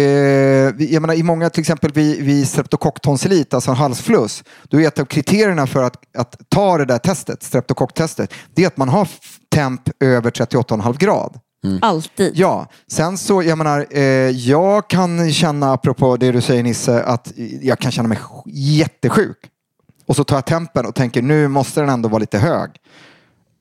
jag 0.93 1.01
menar, 1.01 1.13
I 1.13 1.23
många, 1.23 1.49
till 1.49 1.61
exempel 1.61 1.91
vid, 1.93 2.23
vid 2.23 2.47
streptokocktonsillit, 2.47 3.53
alltså 3.53 3.71
en 3.71 3.77
halsfluss, 3.77 4.43
då 4.63 4.81
är 4.81 4.87
ett 4.87 4.99
av 4.99 5.05
kriterierna 5.05 5.67
för 5.67 5.83
att, 5.83 5.95
att 6.17 6.35
ta 6.49 6.77
det 6.77 6.85
där 6.85 6.97
testet, 6.97 7.43
streptokocktestet, 7.43 8.33
det 8.55 8.63
är 8.63 8.67
att 8.67 8.77
man 8.77 8.89
har 8.89 9.07
temp 9.55 9.81
över 9.99 10.31
38,5 10.31 10.97
grad. 10.97 11.39
Alltid. 11.81 12.31
Ja, 12.35 12.67
sen 12.91 13.17
så, 13.17 13.43
jag 13.43 13.57
menar, 13.57 13.85
eh, 13.91 14.01
jag 14.29 14.89
kan 14.89 15.31
känna, 15.31 15.73
apropå 15.73 16.17
det 16.17 16.31
du 16.31 16.41
säger 16.41 16.63
Nisse, 16.63 17.03
att 17.03 17.31
jag 17.61 17.79
kan 17.79 17.91
känna 17.91 18.07
mig 18.07 18.17
sj- 18.17 18.41
jättesjuk. 18.45 19.37
Och 20.05 20.15
så 20.15 20.23
tar 20.23 20.35
jag 20.37 20.45
tempen 20.45 20.85
och 20.85 20.95
tänker 20.95 21.21
nu 21.21 21.47
måste 21.47 21.79
den 21.81 21.89
ändå 21.89 22.09
vara 22.09 22.19
lite 22.19 22.37
hög. 22.37 22.69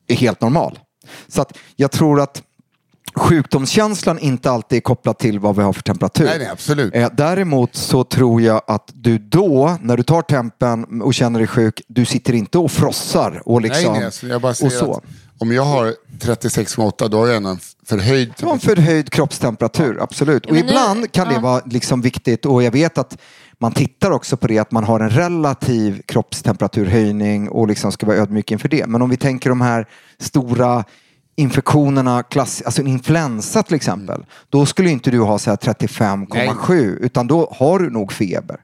Är 0.07 0.15
helt 0.15 0.41
normal. 0.41 0.79
Så 1.27 1.41
att 1.41 1.57
jag 1.75 1.91
tror 1.91 2.21
att 2.21 2.41
sjukdomskänslan 3.15 4.19
inte 4.19 4.51
alltid 4.51 4.77
är 4.77 4.81
kopplad 4.81 5.17
till 5.17 5.39
vad 5.39 5.55
vi 5.55 5.63
har 5.63 5.73
för 5.73 5.81
temperatur. 5.81 6.25
Nej, 6.25 6.39
nej, 6.39 6.47
absolut. 6.47 6.95
Eh, 6.95 7.09
däremot 7.13 7.75
så 7.75 8.03
tror 8.03 8.41
jag 8.41 8.61
att 8.67 8.91
du 8.93 9.17
då, 9.17 9.77
när 9.81 9.97
du 9.97 10.03
tar 10.03 10.21
tempen 10.21 11.01
och 11.01 11.13
känner 11.13 11.39
dig 11.39 11.47
sjuk, 11.47 11.81
du 11.87 12.05
sitter 12.05 12.33
inte 12.33 12.57
och 12.57 12.71
frossar 12.71 13.41
och 13.45 13.61
liksom... 13.61 13.91
Nej, 13.91 13.99
nej, 13.99 14.05
alltså 14.05 14.27
jag 14.27 14.41
bara 14.41 14.49
och 14.49 14.57
säger 14.57 14.71
så. 14.71 14.93
att 14.93 15.03
om 15.37 15.51
jag 15.51 15.63
har 15.63 15.93
36,8 16.19 17.09
då 17.09 17.17
har 17.17 17.27
jag 17.27 17.43
en 17.43 17.59
förhöjd... 17.85 18.33
Har 18.41 18.53
en 18.53 18.59
förhöjd 18.59 19.09
kroppstemperatur, 19.09 19.97
absolut. 20.01 20.45
Och 20.45 20.57
ibland 20.57 21.11
kan 21.11 21.33
det 21.33 21.39
vara 21.39 21.61
liksom 21.65 22.01
viktigt 22.01 22.45
och 22.45 22.63
jag 22.63 22.71
vet 22.71 22.97
att 22.97 23.17
man 23.59 23.71
tittar 23.71 24.11
också 24.11 24.37
på 24.37 24.47
det 24.47 24.59
att 24.59 24.71
man 24.71 24.83
har 24.83 24.99
en 24.99 25.09
relativ 25.09 26.01
kroppstemperaturhöjning 26.01 27.49
och 27.49 27.67
liksom 27.67 27.91
ska 27.91 28.05
vara 28.05 28.17
ödmjuk 28.17 28.51
inför 28.51 28.69
det. 28.69 28.87
Men 28.87 29.01
om 29.01 29.09
vi 29.09 29.17
tänker 29.17 29.49
de 29.49 29.61
här 29.61 29.87
stora 30.19 30.83
infektionerna, 31.35 32.23
klass, 32.23 32.61
alltså 32.65 32.81
en 32.81 32.87
influensa 32.87 33.63
till 33.63 33.75
exempel, 33.75 34.25
då 34.49 34.65
skulle 34.65 34.89
inte 34.89 35.11
du 35.11 35.19
ha 35.19 35.39
så 35.39 35.49
här 35.49 35.57
35,7 35.57 36.97
utan 37.01 37.27
då 37.27 37.53
har 37.59 37.79
du 37.79 37.89
nog 37.89 38.11
feber. 38.11 38.59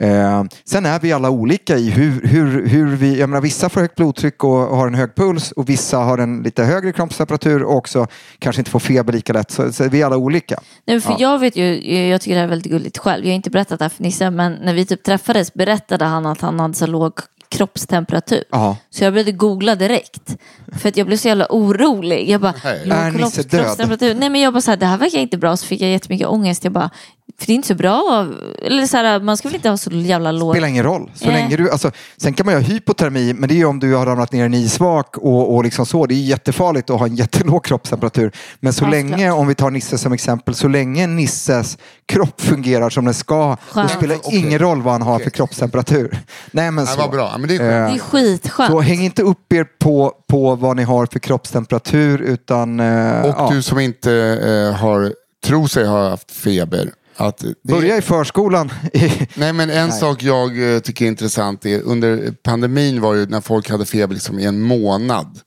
Eh, 0.00 0.44
sen 0.64 0.86
är 0.86 1.00
vi 1.00 1.12
alla 1.12 1.30
olika 1.30 1.76
i 1.76 1.90
hur, 1.90 2.26
hur, 2.26 2.66
hur 2.66 2.96
vi, 2.96 3.18
jag 3.18 3.28
menar 3.28 3.40
vissa 3.40 3.68
får 3.68 3.80
högt 3.80 3.96
blodtryck 3.96 4.44
och 4.44 4.50
har 4.50 4.86
en 4.86 4.94
hög 4.94 5.14
puls 5.14 5.52
och 5.52 5.68
vissa 5.68 5.98
har 5.98 6.18
en 6.18 6.42
lite 6.42 6.64
högre 6.64 6.92
kroppstemperatur 6.92 7.62
och 7.62 7.76
också 7.76 8.06
kanske 8.38 8.60
inte 8.60 8.70
får 8.70 8.80
feber 8.80 9.12
lika 9.12 9.32
lätt. 9.32 9.50
Så, 9.50 9.72
så 9.72 9.88
vi 9.88 10.02
är 10.02 10.06
alla 10.06 10.16
olika. 10.16 10.60
Nej, 10.86 11.00
för 11.00 11.16
Jag 11.18 11.38
vet 11.38 11.56
ju, 11.56 11.96
jag 12.08 12.20
tycker 12.20 12.34
det 12.34 12.40
här 12.40 12.46
är 12.46 12.50
väldigt 12.50 12.72
gulligt 12.72 12.98
själv. 12.98 13.24
Jag 13.24 13.30
har 13.30 13.36
inte 13.36 13.50
berättat 13.50 13.78
det 13.78 13.84
här 13.84 13.90
för 13.90 14.02
Nisse, 14.02 14.30
men 14.30 14.52
när 14.52 14.74
vi 14.74 14.86
typ 14.86 15.02
träffades 15.02 15.54
berättade 15.54 16.04
han 16.04 16.26
att 16.26 16.40
han 16.40 16.60
hade 16.60 16.74
så 16.74 16.86
låg 16.86 17.12
kroppstemperatur. 17.50 18.44
Ja. 18.50 18.76
Så 18.90 19.04
jag 19.04 19.12
började 19.12 19.32
googla 19.32 19.74
direkt. 19.74 20.36
För 20.80 20.88
att 20.88 20.96
jag 20.96 21.06
blev 21.06 21.16
så 21.16 21.28
jävla 21.28 21.46
orolig. 21.50 22.28
Jag 22.30 22.40
bara, 22.40 22.54
Nej. 22.64 22.80
låg 22.84 22.98
Är 22.98 23.10
Nisse 23.10 23.42
död? 23.42 23.60
kroppstemperatur. 23.64 24.14
Nej 24.14 24.28
men 24.30 24.40
jag 24.40 24.52
bara 24.52 24.60
så 24.60 24.70
här, 24.70 24.78
det 24.78 24.86
här 24.86 24.98
verkar 24.98 25.18
inte 25.18 25.38
bra. 25.38 25.56
Så 25.56 25.66
fick 25.66 25.80
jag 25.80 25.90
jättemycket 25.90 26.26
ångest. 26.28 26.64
Jag 26.64 26.72
bara, 26.72 26.90
för 27.38 27.46
det 27.46 27.52
är 27.52 27.54
inte 27.54 27.68
så 27.68 27.74
bra. 27.74 28.26
Eller 28.62 28.86
så 28.86 28.96
här, 28.96 29.20
man 29.20 29.36
ska 29.36 29.48
väl 29.48 29.54
inte 29.54 29.68
ha 29.70 29.76
så 29.76 29.90
jävla 29.90 30.32
låg... 30.32 30.54
spelar 30.54 30.68
ingen 30.68 30.84
roll. 30.84 31.10
Så 31.14 31.26
länge 31.26 31.56
du, 31.56 31.70
alltså, 31.70 31.90
sen 32.16 32.34
kan 32.34 32.46
man 32.46 32.54
ju 32.54 32.60
ha 32.60 32.66
hypotermi, 32.68 33.32
men 33.34 33.48
det 33.48 33.54
är 33.54 33.56
ju 33.56 33.64
om 33.64 33.78
du 33.80 33.94
har 33.94 34.06
ramlat 34.06 34.32
ner 34.32 34.42
i 34.42 34.46
en 34.46 34.54
isvak 34.54 35.16
och, 35.16 35.54
och 35.54 35.64
liksom 35.64 35.86
så. 35.86 36.06
Det 36.06 36.14
är 36.14 36.16
jättefarligt 36.16 36.90
att 36.90 36.98
ha 36.98 37.06
en 37.06 37.16
jättelåg 37.16 37.64
kroppstemperatur. 37.64 38.32
Men 38.60 38.72
så 38.72 38.84
Ja, 38.84 38.90
länge, 38.90 39.12
såklart. 39.12 39.38
om 39.38 39.46
vi 39.48 39.54
tar 39.54 39.70
Nisse 39.70 39.98
som 39.98 40.12
exempel, 40.12 40.54
så 40.54 40.68
länge 40.68 41.06
Nisses 41.06 41.78
kropp 42.06 42.40
fungerar 42.40 42.90
som 42.90 43.04
den 43.04 43.14
ska, 43.14 43.48
då 43.48 43.56
Skönt. 43.68 43.90
spelar 43.90 44.14
det 44.30 44.36
ingen 44.36 44.58
roll 44.58 44.82
vad 44.82 44.92
han 44.92 45.02
har 45.02 45.18
för 45.18 45.22
Okej. 45.24 45.32
kroppstemperatur. 45.32 46.18
Nej, 46.50 46.70
men 46.70 46.84
Det 46.84 46.90
så. 46.90 47.00
var 47.00 47.08
bra. 47.08 47.36
Men 47.40 47.48
det 47.48 47.54
är 47.54 47.58
skönt. 47.58 47.92
Det 47.92 47.98
är 47.98 47.98
skitskönt. 47.98 48.70
Så 48.70 48.80
häng 48.80 49.00
inte 49.04 49.22
upp 49.22 49.52
er 49.52 49.66
på, 49.78 50.12
på 50.28 50.54
vad 50.54 50.76
ni 50.76 50.82
har 50.82 51.06
för 51.06 51.18
kroppstemperatur 51.18 52.20
utan 52.20 52.80
eh, 52.80 53.20
Och 53.20 53.34
ja, 53.38 53.50
du 53.52 53.62
som 53.62 53.78
inte 53.78 54.12
eh, 54.12 54.80
har, 54.80 55.14
tror 55.44 55.66
sig 55.66 55.86
ha 55.86 56.10
haft 56.10 56.30
feber. 56.30 56.92
Att 57.16 57.38
det, 57.38 57.54
börja 57.62 57.96
i 57.96 58.02
förskolan. 58.02 58.70
Nej 59.34 59.52
men 59.52 59.70
en 59.70 59.92
sak 59.92 60.22
jag 60.22 60.74
eh, 60.74 60.80
tycker 60.80 61.04
är 61.04 61.08
intressant 61.08 61.66
är 61.66 61.82
under 61.82 62.34
pandemin 62.42 63.00
var 63.00 63.14
ju 63.14 63.26
när 63.26 63.40
folk 63.40 63.70
hade 63.70 63.86
feber 63.86 64.14
liksom 64.14 64.38
i 64.38 64.44
en 64.44 64.60
månad. 64.60 65.40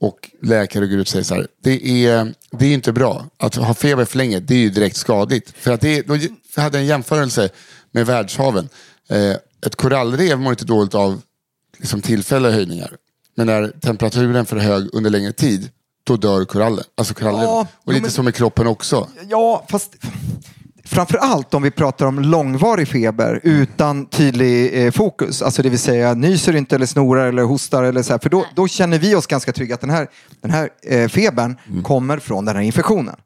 Och 0.00 0.30
läkare 0.42 0.86
går 0.86 0.98
ut 0.98 1.00
och 1.00 1.08
säger 1.08 1.24
så 1.24 1.34
här, 1.34 1.46
det 1.62 2.06
är, 2.06 2.34
det 2.50 2.66
är 2.66 2.74
inte 2.74 2.92
bra. 2.92 3.26
Att 3.38 3.54
ha 3.54 3.74
feber 3.74 4.04
för 4.04 4.18
länge, 4.18 4.40
det 4.40 4.54
är 4.54 4.58
ju 4.58 4.70
direkt 4.70 4.96
skadligt. 4.96 5.54
För 5.56 5.72
att 5.72 5.80
det, 5.80 6.02
då 6.06 6.16
jag 6.16 6.62
hade 6.62 6.78
en 6.78 6.86
jämförelse 6.86 7.48
med 7.92 8.06
världshaven. 8.06 8.68
Eh, 9.08 9.36
ett 9.66 9.76
korallrev 9.76 10.38
mår 10.40 10.52
inte 10.52 10.64
dåligt 10.64 10.94
av 10.94 11.20
liksom, 11.78 12.00
tillfälliga 12.02 12.52
höjningar. 12.52 12.96
Men 13.36 13.46
när 13.46 13.68
temperaturen 13.68 14.36
är 14.36 14.44
för 14.44 14.56
hög 14.56 14.88
under 14.92 15.10
längre 15.10 15.32
tid, 15.32 15.70
då 16.04 16.16
dör 16.16 16.44
korallen. 16.44 16.84
Alltså 16.96 17.14
korallreven. 17.14 17.48
Ja, 17.48 17.66
och 17.84 17.92
lite 17.92 18.02
men- 18.02 18.10
som 18.10 18.24
med 18.24 18.34
kroppen 18.34 18.66
också. 18.66 19.08
Ja, 19.28 19.64
fast 19.68 19.92
framför 20.84 21.18
allt 21.18 21.54
om 21.54 21.62
vi 21.62 21.70
pratar 21.70 22.06
om 22.06 22.18
långvarig 22.18 22.88
feber 22.88 23.40
utan 23.42 24.06
tydlig 24.06 24.84
eh, 24.86 24.90
fokus. 24.90 25.42
Alltså 25.42 25.62
det 25.62 25.68
vill 25.68 25.78
säga 25.78 26.14
nyser 26.14 26.56
inte 26.56 26.74
eller 26.76 26.86
snorar 26.86 27.28
eller 27.28 27.42
hostar 27.42 27.82
eller 27.82 28.02
så 28.02 28.12
här. 28.12 28.18
För 28.18 28.30
då, 28.30 28.46
då 28.54 28.68
känner 28.68 28.98
vi 28.98 29.14
oss 29.14 29.26
ganska 29.26 29.52
trygga 29.52 29.74
att 29.74 29.80
den 29.80 29.90
här, 29.90 30.08
den 30.40 30.50
här 30.50 30.68
eh, 30.82 31.08
febern 31.08 31.56
kommer 31.82 32.18
från 32.18 32.44
den 32.44 32.56
här 32.56 32.62
infektionen. 32.62 33.16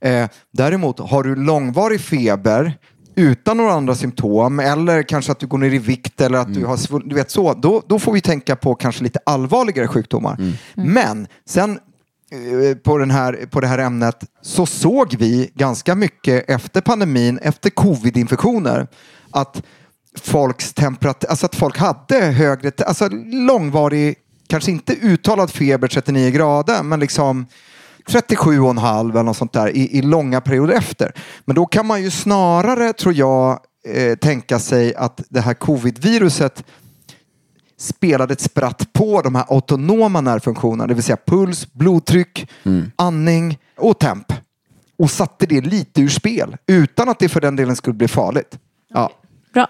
Eh, 0.00 0.28
däremot 0.52 0.98
har 0.98 1.22
du 1.22 1.36
långvarig 1.36 2.00
feber 2.00 2.78
utan 3.14 3.56
några 3.56 3.72
andra 3.72 3.94
symptom 3.94 4.60
eller 4.60 5.02
kanske 5.02 5.32
att 5.32 5.38
du 5.40 5.46
går 5.46 5.58
ner 5.58 5.74
i 5.74 5.78
vikt 5.78 6.20
eller 6.20 6.38
att 6.38 6.54
du 6.54 6.64
har 6.66 6.76
svull- 6.76 7.08
du 7.08 7.14
vet 7.14 7.30
så, 7.30 7.54
då, 7.54 7.82
då 7.86 7.98
får 7.98 8.12
vi 8.12 8.20
tänka 8.20 8.56
på 8.56 8.74
kanske 8.74 9.02
lite 9.04 9.18
allvarligare 9.26 9.88
sjukdomar. 9.88 10.36
Men 10.74 11.26
sen 11.46 11.70
eh, 11.70 12.76
på, 12.76 12.98
den 12.98 13.10
här, 13.10 13.46
på 13.50 13.60
det 13.60 13.66
här 13.66 13.78
ämnet 13.78 14.16
så 14.42 14.66
såg 14.66 15.14
vi 15.18 15.50
ganska 15.54 15.94
mycket 15.94 16.50
efter 16.50 16.80
pandemin, 16.80 17.38
efter 17.42 17.70
covid-infektioner, 17.70 18.86
att 19.30 19.62
folks 20.20 20.72
temperatur, 20.74 21.30
alltså 21.30 21.46
att 21.46 21.54
folk 21.54 21.78
hade 21.78 22.14
högre, 22.20 22.72
alltså 22.86 23.08
långvarig, 23.32 24.14
kanske 24.48 24.70
inte 24.70 24.92
uttalad 24.92 25.50
feber 25.50 25.88
39 25.88 26.30
grader, 26.30 26.82
men 26.82 27.00
liksom 27.00 27.46
37,5 28.08 29.10
eller 29.10 29.22
något 29.22 29.36
sånt 29.36 29.52
där 29.52 29.76
i, 29.76 29.98
i 29.98 30.02
långa 30.02 30.40
perioder 30.40 30.74
efter. 30.74 31.12
Men 31.44 31.56
då 31.56 31.66
kan 31.66 31.86
man 31.86 32.02
ju 32.02 32.10
snarare, 32.10 32.92
tror 32.92 33.14
jag, 33.14 33.60
eh, 33.88 34.14
tänka 34.16 34.58
sig 34.58 34.94
att 34.94 35.20
det 35.28 35.40
här 35.40 35.54
covid-viruset 35.54 36.64
spelade 37.78 38.32
ett 38.32 38.40
spratt 38.40 38.92
på 38.92 39.20
de 39.22 39.34
här 39.34 39.44
autonoma 39.48 40.20
nervfunktionerna, 40.20 40.86
det 40.86 40.94
vill 40.94 41.02
säga 41.02 41.18
puls, 41.26 41.72
blodtryck, 41.72 42.50
andning 42.96 43.58
och 43.78 43.98
temp. 43.98 44.32
Och 44.98 45.10
satte 45.10 45.46
det 45.46 45.60
lite 45.60 46.00
ur 46.00 46.08
spel 46.08 46.56
utan 46.66 47.08
att 47.08 47.18
det 47.18 47.28
för 47.28 47.40
den 47.40 47.56
delen 47.56 47.76
skulle 47.76 47.94
bli 47.94 48.08
farligt. 48.08 48.58
Ja. 48.94 49.10
Bra. 49.54 49.66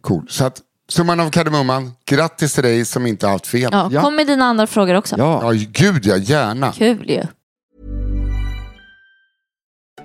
Cool. 0.00 0.26
Så 0.28 0.44
att 0.44 0.60
summan 0.88 1.20
av 1.20 1.30
kardemumman, 1.30 1.92
grattis 2.06 2.54
till 2.54 2.62
dig 2.62 2.84
som 2.84 3.06
inte 3.06 3.26
haft. 3.26 3.54
Ja, 3.54 3.88
Ja. 3.92 4.00
Kom 4.02 4.16
med 4.16 4.26
dina 4.26 4.44
andra 4.44 4.66
frågor 4.66 4.94
också. 4.94 5.16
Ja. 5.18 5.54
Ja, 5.54 5.64
gud 5.72 6.06
ja, 6.06 6.16
gärna. 6.16 6.72
Kul 6.72 7.10
ju. 7.10 7.22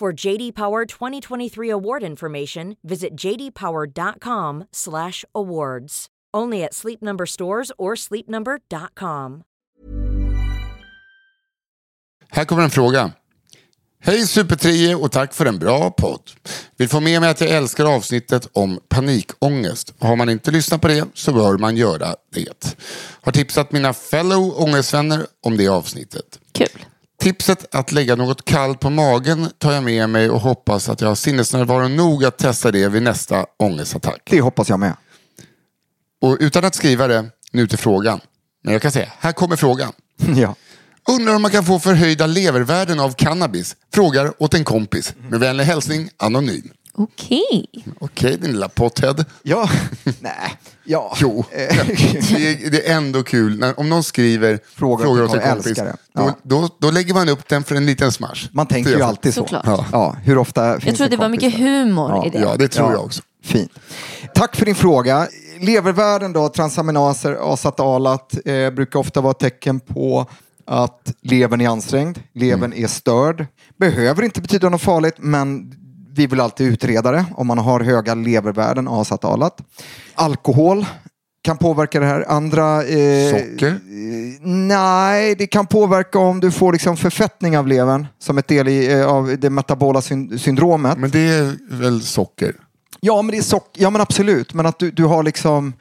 For 0.00 0.26
JD 0.26 0.54
Power 0.54 0.86
2023 0.86 1.70
award 1.70 2.02
information, 2.04 2.76
visit 2.82 3.16
jdpower.com/awards. 3.16 6.06
Only 6.36 6.64
at 6.64 6.74
Sleep 6.74 7.02
Number 7.02 7.26
stores 7.26 7.72
or 7.78 7.96
sleepnumber.com. 7.96 9.42
Här 12.30 12.44
kommer 12.44 12.62
en 12.62 12.70
fråga. 12.70 13.12
Hej 14.00 14.26
Supertrio 14.26 14.94
och 14.94 15.12
tack 15.12 15.34
för 15.34 15.46
en 15.46 15.58
bra 15.58 15.90
podd. 15.90 16.30
Vill 16.76 16.88
få 16.88 17.00
med 17.00 17.20
mig 17.20 17.30
att 17.30 17.40
jag 17.40 17.50
älskar 17.50 17.84
avsnittet 17.84 18.48
om 18.52 18.80
panikångest. 18.88 19.94
Har 19.98 20.16
man 20.16 20.28
inte 20.28 20.50
lyssnat 20.50 20.80
på 20.80 20.88
det 20.88 21.08
så 21.14 21.32
bör 21.32 21.58
man 21.58 21.76
göra 21.76 22.16
det. 22.34 22.76
Har 23.20 23.32
tipsat 23.32 23.72
mina 23.72 23.92
fellow 23.92 24.62
ångestvänner 24.62 25.26
om 25.42 25.56
det 25.56 25.68
avsnittet. 25.68 26.40
Kul. 26.52 26.67
Tipset 27.20 27.74
att 27.74 27.92
lägga 27.92 28.16
något 28.16 28.44
kallt 28.44 28.80
på 28.80 28.90
magen 28.90 29.48
tar 29.58 29.72
jag 29.72 29.84
med 29.84 30.10
mig 30.10 30.30
och 30.30 30.40
hoppas 30.40 30.88
att 30.88 31.00
jag 31.00 31.08
har 31.08 31.14
sinnesnärvaro 31.14 31.88
nog 31.88 32.24
att 32.24 32.38
testa 32.38 32.70
det 32.70 32.88
vid 32.88 33.02
nästa 33.02 33.46
ångestattack. 33.56 34.20
Det 34.30 34.40
hoppas 34.40 34.68
jag 34.68 34.80
med. 34.80 34.96
Och 36.20 36.36
utan 36.40 36.64
att 36.64 36.74
skriva 36.74 37.06
det 37.06 37.30
nu 37.52 37.66
till 37.66 37.78
frågan. 37.78 38.20
Men 38.64 38.72
jag 38.72 38.82
kan 38.82 38.92
säga, 38.92 39.12
här 39.18 39.32
kommer 39.32 39.56
frågan. 39.56 39.92
Ja. 40.36 40.54
Undrar 41.08 41.34
om 41.34 41.42
man 41.42 41.50
kan 41.50 41.64
få 41.64 41.78
förhöjda 41.78 42.26
levervärden 42.26 43.00
av 43.00 43.12
cannabis? 43.12 43.76
Frågar 43.94 44.42
åt 44.42 44.54
en 44.54 44.64
kompis. 44.64 45.14
Med 45.28 45.40
vänlig 45.40 45.64
hälsning, 45.64 46.10
anonym. 46.16 46.70
Okej. 46.94 47.66
Okej 48.00 48.36
din 48.36 48.52
lilla 48.52 48.68
pothead. 48.68 49.24
Ja, 49.42 49.70
nej, 50.20 50.56
ja. 50.88 51.16
Jo, 51.20 51.44
det 51.50 51.66
är, 51.66 52.70
det 52.70 52.88
är 52.88 52.96
ändå 52.96 53.22
kul 53.22 53.58
när, 53.58 53.80
om 53.80 53.88
någon 53.88 54.02
skriver 54.02 54.58
åt 54.80 55.00
åt 55.06 55.34
en 55.34 55.40
en 55.40 55.48
kompis. 55.50 55.66
älskare. 55.66 55.96
Då, 56.14 56.22
Ja. 56.22 56.38
då, 56.42 56.68
då 56.78 56.90
lägger 56.90 57.14
man 57.14 57.28
upp 57.28 57.48
den 57.48 57.64
för 57.64 57.74
en 57.74 57.86
liten 57.86 58.12
smash. 58.12 58.48
Man 58.52 58.66
tänker 58.66 58.90
ju 58.90 59.02
alltid 59.02 59.34
så. 59.34 59.40
Såklart. 59.40 59.64
Ja. 59.66 59.84
Ja, 59.92 60.16
hur 60.22 60.38
ofta 60.38 60.72
finns 60.72 60.84
Jag 60.86 60.96
tror 60.96 61.04
att 61.04 61.10
det 61.10 61.16
var 61.16 61.28
mycket 61.28 61.52
kompisar? 61.52 61.68
humor 61.68 62.10
Ja. 62.10 62.26
i 62.26 62.30
det. 62.30 62.38
Ja, 62.38 62.56
det 62.58 62.68
tror 62.68 62.86
Ja. 62.86 62.92
jag 62.92 63.04
också. 63.04 63.22
Fint. 63.44 63.72
Tack 64.34 64.56
för 64.56 64.66
din 64.66 64.74
fråga. 64.74 65.28
Levervärden 65.60 66.32
då, 66.32 66.48
transaminaser, 66.48 67.52
asatalat, 67.52 68.34
eh, 68.44 68.70
brukar 68.70 68.98
ofta 69.00 69.20
vara 69.20 69.34
tecken 69.34 69.80
på 69.80 70.26
att 70.66 71.12
levern 71.22 71.60
är 71.60 71.68
ansträngd, 71.68 72.18
levern 72.34 72.72
är 72.72 72.86
störd. 72.86 73.46
Behöver 73.78 74.22
inte 74.22 74.40
betyda 74.40 74.68
något 74.68 74.80
farligt, 74.82 75.14
men 75.18 75.74
vi 76.18 76.26
vill 76.26 76.40
alltid 76.40 76.66
utreda 76.66 77.10
det 77.12 77.24
om 77.36 77.46
man 77.46 77.58
har 77.58 77.80
höga 77.80 78.14
levervärden, 78.14 78.88
asatalat. 78.88 79.58
Alkohol 80.14 80.86
kan 81.42 81.56
påverka 81.56 82.00
det 82.00 82.06
här. 82.06 82.24
Andra... 82.28 82.84
Eh, 82.84 83.30
Socker? 83.30 83.66
eh, 83.68 83.78
Nej, 84.48 85.34
det 85.34 85.46
kan 85.46 85.66
påverka 85.66 86.18
om 86.18 86.40
du 86.40 86.50
får 86.50 86.72
liksom 86.72 86.96
förfettning 86.96 87.58
av 87.58 87.66
levern 87.68 88.06
som 88.18 88.38
ett 88.38 88.48
del 88.48 88.68
i, 88.68 88.92
eh, 88.92 89.06
av 89.06 89.36
det 89.38 89.50
metabola 89.50 90.00
syn- 90.00 90.38
syndromet. 90.38 90.98
Men 90.98 91.10
det 91.10 91.18
är 91.20 91.56
väl 91.70 92.02
socker? 92.02 92.54
Ja, 93.00 93.22
men 93.22 93.30
det 93.32 93.38
är 93.38 93.42
sock 93.42 93.68
ja, 93.72 93.90
men 93.90 94.00
absolut. 94.00 94.54
Men 94.54 94.66
att 94.66 94.78
du, 94.78 94.90
du 94.90 95.04
har 95.04 95.22
liksom 95.22 95.72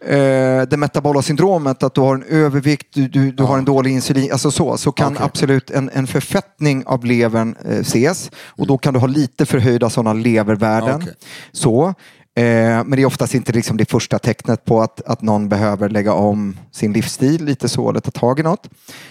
eh, 0.00 0.62
det 0.70 0.76
metabola 0.76 1.22
syndromet, 1.22 1.82
att 1.82 1.94
du 1.94 2.00
har 2.00 2.14
en 2.14 2.22
övervikt, 2.22 2.86
du, 2.94 3.08
du, 3.08 3.32
du 3.32 3.42
har 3.42 3.58
en 3.58 3.64
dålig 3.64 3.90
insulin, 3.90 4.32
alltså 4.32 4.50
så, 4.50 4.76
så 4.76 4.92
kan 4.92 5.12
Okej. 5.12 5.24
absolut 5.24 5.70
en, 5.70 5.90
en 5.92 6.06
förfettning 6.06 6.86
av 6.86 7.04
levern 7.04 7.56
eh, 7.64 7.78
ses. 7.78 8.30
Och 8.46 8.66
då 8.66 8.78
kan 8.78 8.94
du 8.94 9.00
ha 9.00 9.06
lite 9.06 9.46
förhöjda 9.46 9.90
sådana 9.90 10.12
levervärden. 10.12 11.00
Okej. 11.02 11.14
Så. 11.52 11.94
Eh, 12.36 12.44
men 12.84 12.90
det 12.90 13.02
är 13.02 13.06
oftast 13.06 13.34
inte 13.34 13.52
liksom 13.52 13.76
det 13.76 13.90
första 13.90 14.18
tecknet 14.18 14.64
på 14.64 14.82
att, 14.82 15.00
att 15.00 15.22
någon 15.22 15.48
behöver 15.48 15.88
lägga 15.88 16.12
om 16.12 16.56
sin 16.72 16.92
livsstil 16.92 17.44
lite 17.44 17.68
så, 17.68 17.90
eller 17.90 18.00
ta 18.00 18.10
tag 18.10 18.40
i 18.40 18.42
något. 18.42 18.68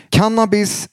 Cannabis 0.09 0.89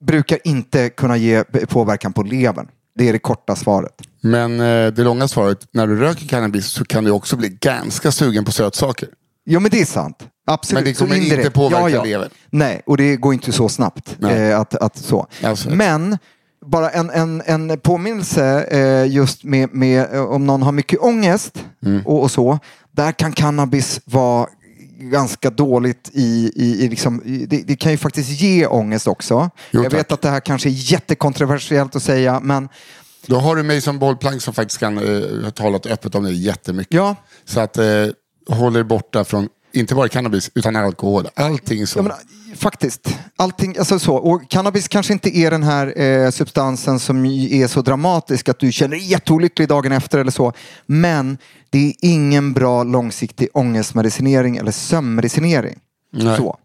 brukar 0.00 0.38
inte 0.44 0.88
kunna 0.88 1.16
ge 1.16 1.44
påverkan 1.44 2.12
på 2.12 2.22
levern. 2.22 2.68
Det 2.98 3.08
är 3.08 3.12
det 3.12 3.18
korta 3.18 3.56
svaret. 3.56 3.92
Men 4.20 4.60
eh, 4.60 4.92
det 4.92 5.04
långa 5.04 5.28
svaret, 5.28 5.66
när 5.72 5.86
du 5.86 5.96
röker 5.96 6.26
cannabis 6.26 6.66
så 6.66 6.84
kan 6.84 7.04
du 7.04 7.10
också 7.10 7.36
bli 7.36 7.48
ganska 7.48 8.12
sugen 8.12 8.44
på 8.44 8.52
sötsaker. 8.52 9.08
Jo, 9.50 9.60
men 9.60 9.70
det 9.70 9.80
är 9.80 9.84
sant. 9.84 10.16
Absolut. 10.46 10.84
Men 10.84 10.92
det 10.92 10.98
kommer 10.98 11.14
indirekt. 11.16 11.38
inte 11.38 11.50
påverka 11.50 12.02
levern. 12.02 12.30
Nej, 12.50 12.82
och 12.86 12.96
det 12.96 13.16
går 13.16 13.34
inte 13.34 13.52
så 13.52 13.68
snabbt. 13.68 14.16
Eh, 14.22 14.60
att, 14.60 14.74
att, 14.74 14.96
så. 14.96 15.26
Men 15.68 16.18
bara 16.66 16.90
en, 16.90 17.10
en, 17.10 17.42
en 17.46 17.78
påminnelse 17.80 18.62
eh, 18.70 19.12
just 19.12 19.44
med, 19.44 19.74
med 19.74 20.14
eh, 20.14 20.22
om 20.24 20.46
någon 20.46 20.62
har 20.62 20.72
mycket 20.72 21.00
ångest 21.00 21.64
Mm. 21.86 22.06
och, 22.06 22.22
och 22.22 22.30
så. 22.30 22.58
Där 22.92 23.12
kan 23.12 23.32
cannabis 23.32 24.00
vara 24.04 24.46
ganska 25.00 25.50
dåligt 25.50 26.10
i, 26.12 26.52
i, 26.56 26.84
i, 26.84 26.88
liksom, 26.88 27.22
i 27.24 27.46
det, 27.46 27.62
det 27.66 27.76
kan 27.76 27.92
ju 27.92 27.98
faktiskt 27.98 28.30
ge 28.40 28.66
ångest 28.66 29.06
också. 29.08 29.50
Jo, 29.70 29.82
Jag 29.82 29.90
vet 29.90 30.12
att 30.12 30.22
det 30.22 30.30
här 30.30 30.40
kanske 30.40 30.68
är 30.68 30.92
jättekontroversiellt 30.92 31.96
att 31.96 32.02
säga, 32.02 32.40
men 32.40 32.68
Då 33.26 33.36
har 33.38 33.56
du 33.56 33.62
mig 33.62 33.80
som 33.80 33.98
bollplank 33.98 34.42
som 34.42 34.54
faktiskt 34.54 34.80
kan 34.80 34.98
eh, 34.98 35.44
ha 35.44 35.50
talat 35.50 35.86
öppet 35.86 36.14
om 36.14 36.24
det 36.24 36.32
jättemycket. 36.32 36.94
ja, 36.94 37.16
Så 37.44 37.60
att 37.60 37.78
eh, 37.78 37.84
håll 38.48 38.76
er 38.76 38.82
borta 38.82 39.24
från, 39.24 39.48
inte 39.72 39.94
bara 39.94 40.08
cannabis, 40.08 40.50
utan 40.54 40.76
alkohol. 40.76 41.28
Allting 41.34 41.86
så. 41.86 41.98
Ja, 41.98 42.02
men, 42.02 42.12
faktiskt. 42.56 43.18
Allting, 43.36 43.78
alltså 43.78 43.98
så. 43.98 44.14
Och 44.16 44.50
cannabis 44.50 44.88
kanske 44.88 45.12
inte 45.12 45.38
är 45.38 45.50
den 45.50 45.62
här 45.62 46.00
eh, 46.00 46.30
substansen 46.30 46.98
som 47.00 47.26
är 47.26 47.66
så 47.66 47.82
dramatisk 47.82 48.48
att 48.48 48.58
du 48.58 48.72
känner 48.72 48.96
dig 48.96 49.04
jätteolycklig 49.10 49.68
dagen 49.68 49.92
efter 49.92 50.18
eller 50.18 50.30
så. 50.30 50.52
Men 50.86 51.38
det 51.70 51.86
är 51.88 51.92
ingen 52.00 52.52
bra 52.52 52.82
långsiktig 52.84 53.48
ångestmedicinering 53.54 54.56
eller 54.56 54.72
sömnmedicinering. 54.72 55.78
Nej. 56.12 56.36
Så. 56.36 56.58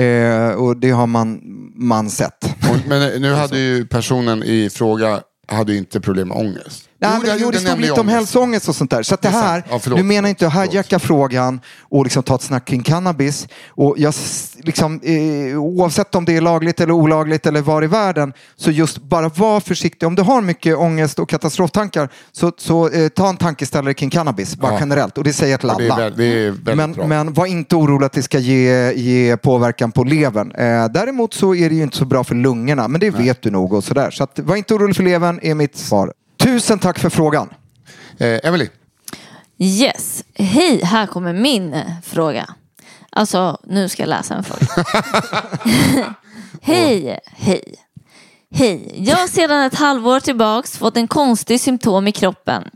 Eh, 0.00 0.48
och 0.54 0.76
det 0.76 0.90
har 0.90 1.06
man, 1.06 1.40
man 1.74 2.10
sett. 2.10 2.44
Och- 2.44 2.88
Men 2.88 3.22
nu 3.22 3.32
hade 3.34 3.58
ju 3.58 3.86
personen 3.86 4.42
i 4.42 4.70
fråga 4.70 5.20
hade 5.48 5.76
inte 5.76 6.00
problem 6.00 6.28
med 6.28 6.36
ångest. 6.36 6.88
Nej, 6.98 7.10
Jo, 7.14 7.18
men, 7.20 7.28
jag 7.30 7.38
jo, 7.38 7.44
gjorde 7.44 7.56
det 7.58 7.64
stod 7.66 7.80
lite 7.80 7.92
om 7.92 7.98
ångest. 8.00 8.14
hälsoångest 8.14 8.68
och 8.68 8.76
sånt 8.76 8.90
där. 8.90 9.02
Så 9.02 9.16
det 9.20 9.28
här, 9.28 9.64
Ja, 9.70 9.80
nu 9.96 10.02
menar 10.02 10.28
jag 10.28 10.30
inte 10.30 10.46
att 10.46 10.52
Förlåt. 10.52 10.72
hijacka 10.72 10.98
frågan 10.98 11.60
och 11.82 12.04
liksom 12.04 12.22
ta 12.22 12.34
ett 12.34 12.42
snack 12.42 12.64
kring 12.64 12.82
cannabis. 12.82 13.48
Och 13.68 13.94
jag, 13.98 14.14
liksom, 14.56 15.00
eh, 15.02 15.58
oavsett 15.62 16.14
om 16.14 16.24
det 16.24 16.36
är 16.36 16.40
lagligt 16.40 16.80
eller 16.80 16.92
olagligt 16.92 17.46
eller 17.46 17.60
var 17.62 17.84
i 17.84 17.86
världen, 17.86 18.32
så 18.56 18.70
just 18.70 18.98
bara 19.02 19.28
var 19.28 19.60
försiktig. 19.60 20.06
Om 20.06 20.14
du 20.14 20.22
har 20.22 20.40
mycket 20.40 20.76
ångest 20.76 21.18
och 21.18 21.28
katastroftankar, 21.28 22.08
så, 22.32 22.52
så 22.56 22.88
eh, 22.88 23.08
ta 23.08 23.28
en 23.28 23.36
tankeställare 23.36 23.94
kring 23.94 24.10
cannabis, 24.10 24.56
bara 24.56 24.72
Ja. 24.72 24.78
generellt. 24.80 25.18
Och 25.18 25.24
det 25.24 25.32
säger 25.32 25.52
jag 25.52 25.60
till 25.60 25.70
alla. 25.70 26.10
men, 26.76 26.90
men 27.08 27.32
var 27.32 27.46
inte 27.46 27.76
orolig 27.76 28.06
att 28.06 28.12
det 28.12 28.22
ska 28.22 28.38
ge, 28.38 28.92
ge 28.92 29.36
påverkan 29.36 29.92
på 29.92 30.04
levern. 30.04 30.50
Eh, 30.52 30.88
däremot 30.88 31.34
så 31.34 31.54
är 31.54 31.68
det 31.68 31.74
ju 31.74 31.82
inte 31.82 31.96
så 31.96 32.04
bra 32.04 32.24
för 32.24 32.34
lungorna, 32.34 32.88
men 32.88 33.00
det 33.00 33.10
vet 33.10 33.42
du 33.42 33.50
nog 33.50 33.72
och 33.72 33.84
sådär. 33.84 34.10
Så 34.10 34.24
att, 34.24 34.38
var 34.38 34.56
inte 34.56 34.74
orolig 34.74 34.96
för 34.96 35.02
levern 35.02 35.38
är 35.42 35.54
mitt 35.54 35.76
svar. 35.76 36.12
Tusen 36.44 36.78
tack 36.78 36.98
för 36.98 37.10
frågan. 37.10 37.54
Eh, 38.18 38.40
Emily, 38.42 38.68
Yes. 39.58 40.24
Hej, 40.34 40.84
här 40.84 41.06
kommer 41.06 41.32
min 41.32 41.74
eh, 41.74 41.86
fråga. 42.02 42.54
Alltså, 43.10 43.58
nu 43.64 43.88
ska 43.88 44.02
jag 44.02 44.08
läsa 44.08 44.34
en 44.34 44.44
fråga. 44.44 44.66
hej, 46.62 47.20
hej. 47.24 47.74
Hej, 48.54 48.94
jag 48.96 49.16
har 49.16 49.26
sedan 49.26 49.62
ett 49.62 49.74
halvår 49.74 50.20
tillbaks 50.20 50.78
fått 50.78 50.96
en 50.96 51.08
konstig 51.08 51.60
symptom 51.60 52.08
i 52.08 52.12
kroppen. 52.12 52.70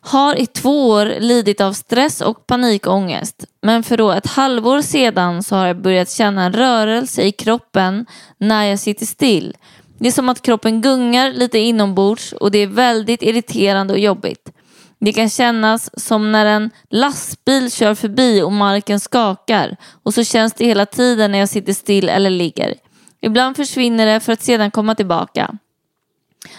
Har 0.00 0.34
i 0.34 0.46
två 0.46 0.88
år 0.88 1.20
lidit 1.20 1.60
av 1.60 1.72
stress 1.72 2.20
och 2.20 2.46
panikångest. 2.46 3.44
Men 3.62 3.82
för 3.82 3.96
då 3.96 4.10
ett 4.10 4.26
halvår 4.26 4.82
sedan 4.82 5.42
så 5.42 5.56
har 5.56 5.66
jag 5.66 5.82
börjat 5.82 6.10
känna 6.10 6.44
en 6.44 6.52
rörelse 6.52 7.22
i 7.22 7.32
kroppen 7.32 8.06
när 8.38 8.64
jag 8.64 8.78
sitter 8.78 9.06
still. 9.06 9.56
Det 10.00 10.08
är 10.08 10.12
som 10.12 10.28
att 10.28 10.42
kroppen 10.42 10.80
gungar 10.80 11.32
lite 11.32 11.58
inombords 11.58 12.32
och 12.32 12.50
det 12.50 12.58
är 12.58 12.66
väldigt 12.66 13.22
irriterande 13.22 13.92
och 13.92 13.98
jobbigt. 13.98 14.52
Det 15.00 15.12
kan 15.12 15.30
kännas 15.30 16.00
som 16.04 16.32
när 16.32 16.46
en 16.46 16.70
lastbil 16.90 17.70
kör 17.70 17.94
förbi 17.94 18.42
och 18.42 18.52
marken 18.52 19.00
skakar 19.00 19.76
och 20.02 20.14
så 20.14 20.24
känns 20.24 20.52
det 20.52 20.64
hela 20.64 20.86
tiden 20.86 21.32
när 21.32 21.38
jag 21.38 21.48
sitter 21.48 21.72
still 21.72 22.08
eller 22.08 22.30
ligger. 22.30 22.74
Ibland 23.20 23.56
försvinner 23.56 24.06
det 24.06 24.20
för 24.20 24.32
att 24.32 24.42
sedan 24.42 24.70
komma 24.70 24.94
tillbaka. 24.94 25.58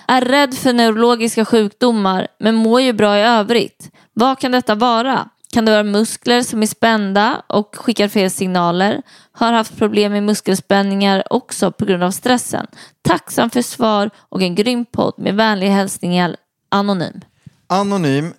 Är 0.08 0.22
rädd 0.22 0.54
för 0.54 0.74
neurologiska 0.74 1.46
sjukdomar 1.46 2.28
men 2.40 2.56
mår 2.56 2.82
ju 2.82 2.94
bra 2.94 3.18
i 3.18 3.22
övrigt. 3.22 3.92
Vad 4.14 4.40
kan 4.40 4.52
detta 4.52 4.76
vara? 4.76 5.30
Kan 5.52 5.66
det 5.66 5.72
vara 5.72 5.84
muskler 5.84 6.44
som 6.44 6.62
är 6.62 6.68
spända 6.68 7.42
och 7.48 7.76
skickar 7.76 8.08
fel 8.08 8.32
signaler? 8.32 9.02
Har 9.32 9.54
haft 9.54 9.78
problem 9.78 10.12
med 10.12 10.24
muskelspänningar 10.24 11.24
också 11.30 11.72
på 11.72 11.86
grund 11.86 12.04
av 12.04 12.12
stressen. 12.12 12.68
Tacksam 13.02 13.50
för 13.50 13.62
svar 13.62 14.10
och 14.18 14.42
en 14.42 14.56
grym 14.56 14.86
podd 14.86 15.14
med 15.18 15.36
vänliga 15.36 15.72
hälsningar 15.72 16.36
Anonym. 16.70 17.22
Anonym, 17.68 18.34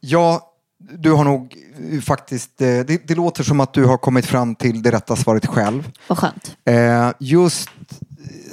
ja, 0.00 0.52
du 0.78 1.12
har 1.12 1.24
nog 1.24 1.56
eh, 1.92 2.00
faktiskt, 2.00 2.60
eh, 2.60 2.66
det, 2.66 3.08
det 3.08 3.14
låter 3.14 3.44
som 3.44 3.60
att 3.60 3.74
du 3.74 3.84
har 3.84 3.98
kommit 3.98 4.26
fram 4.26 4.54
till 4.54 4.82
det 4.82 4.90
rätta 4.90 5.16
svaret 5.16 5.46
själv. 5.46 5.90
Vad 6.06 6.18
skönt. 6.18 6.56
Eh, 6.64 7.10
just 7.18 7.70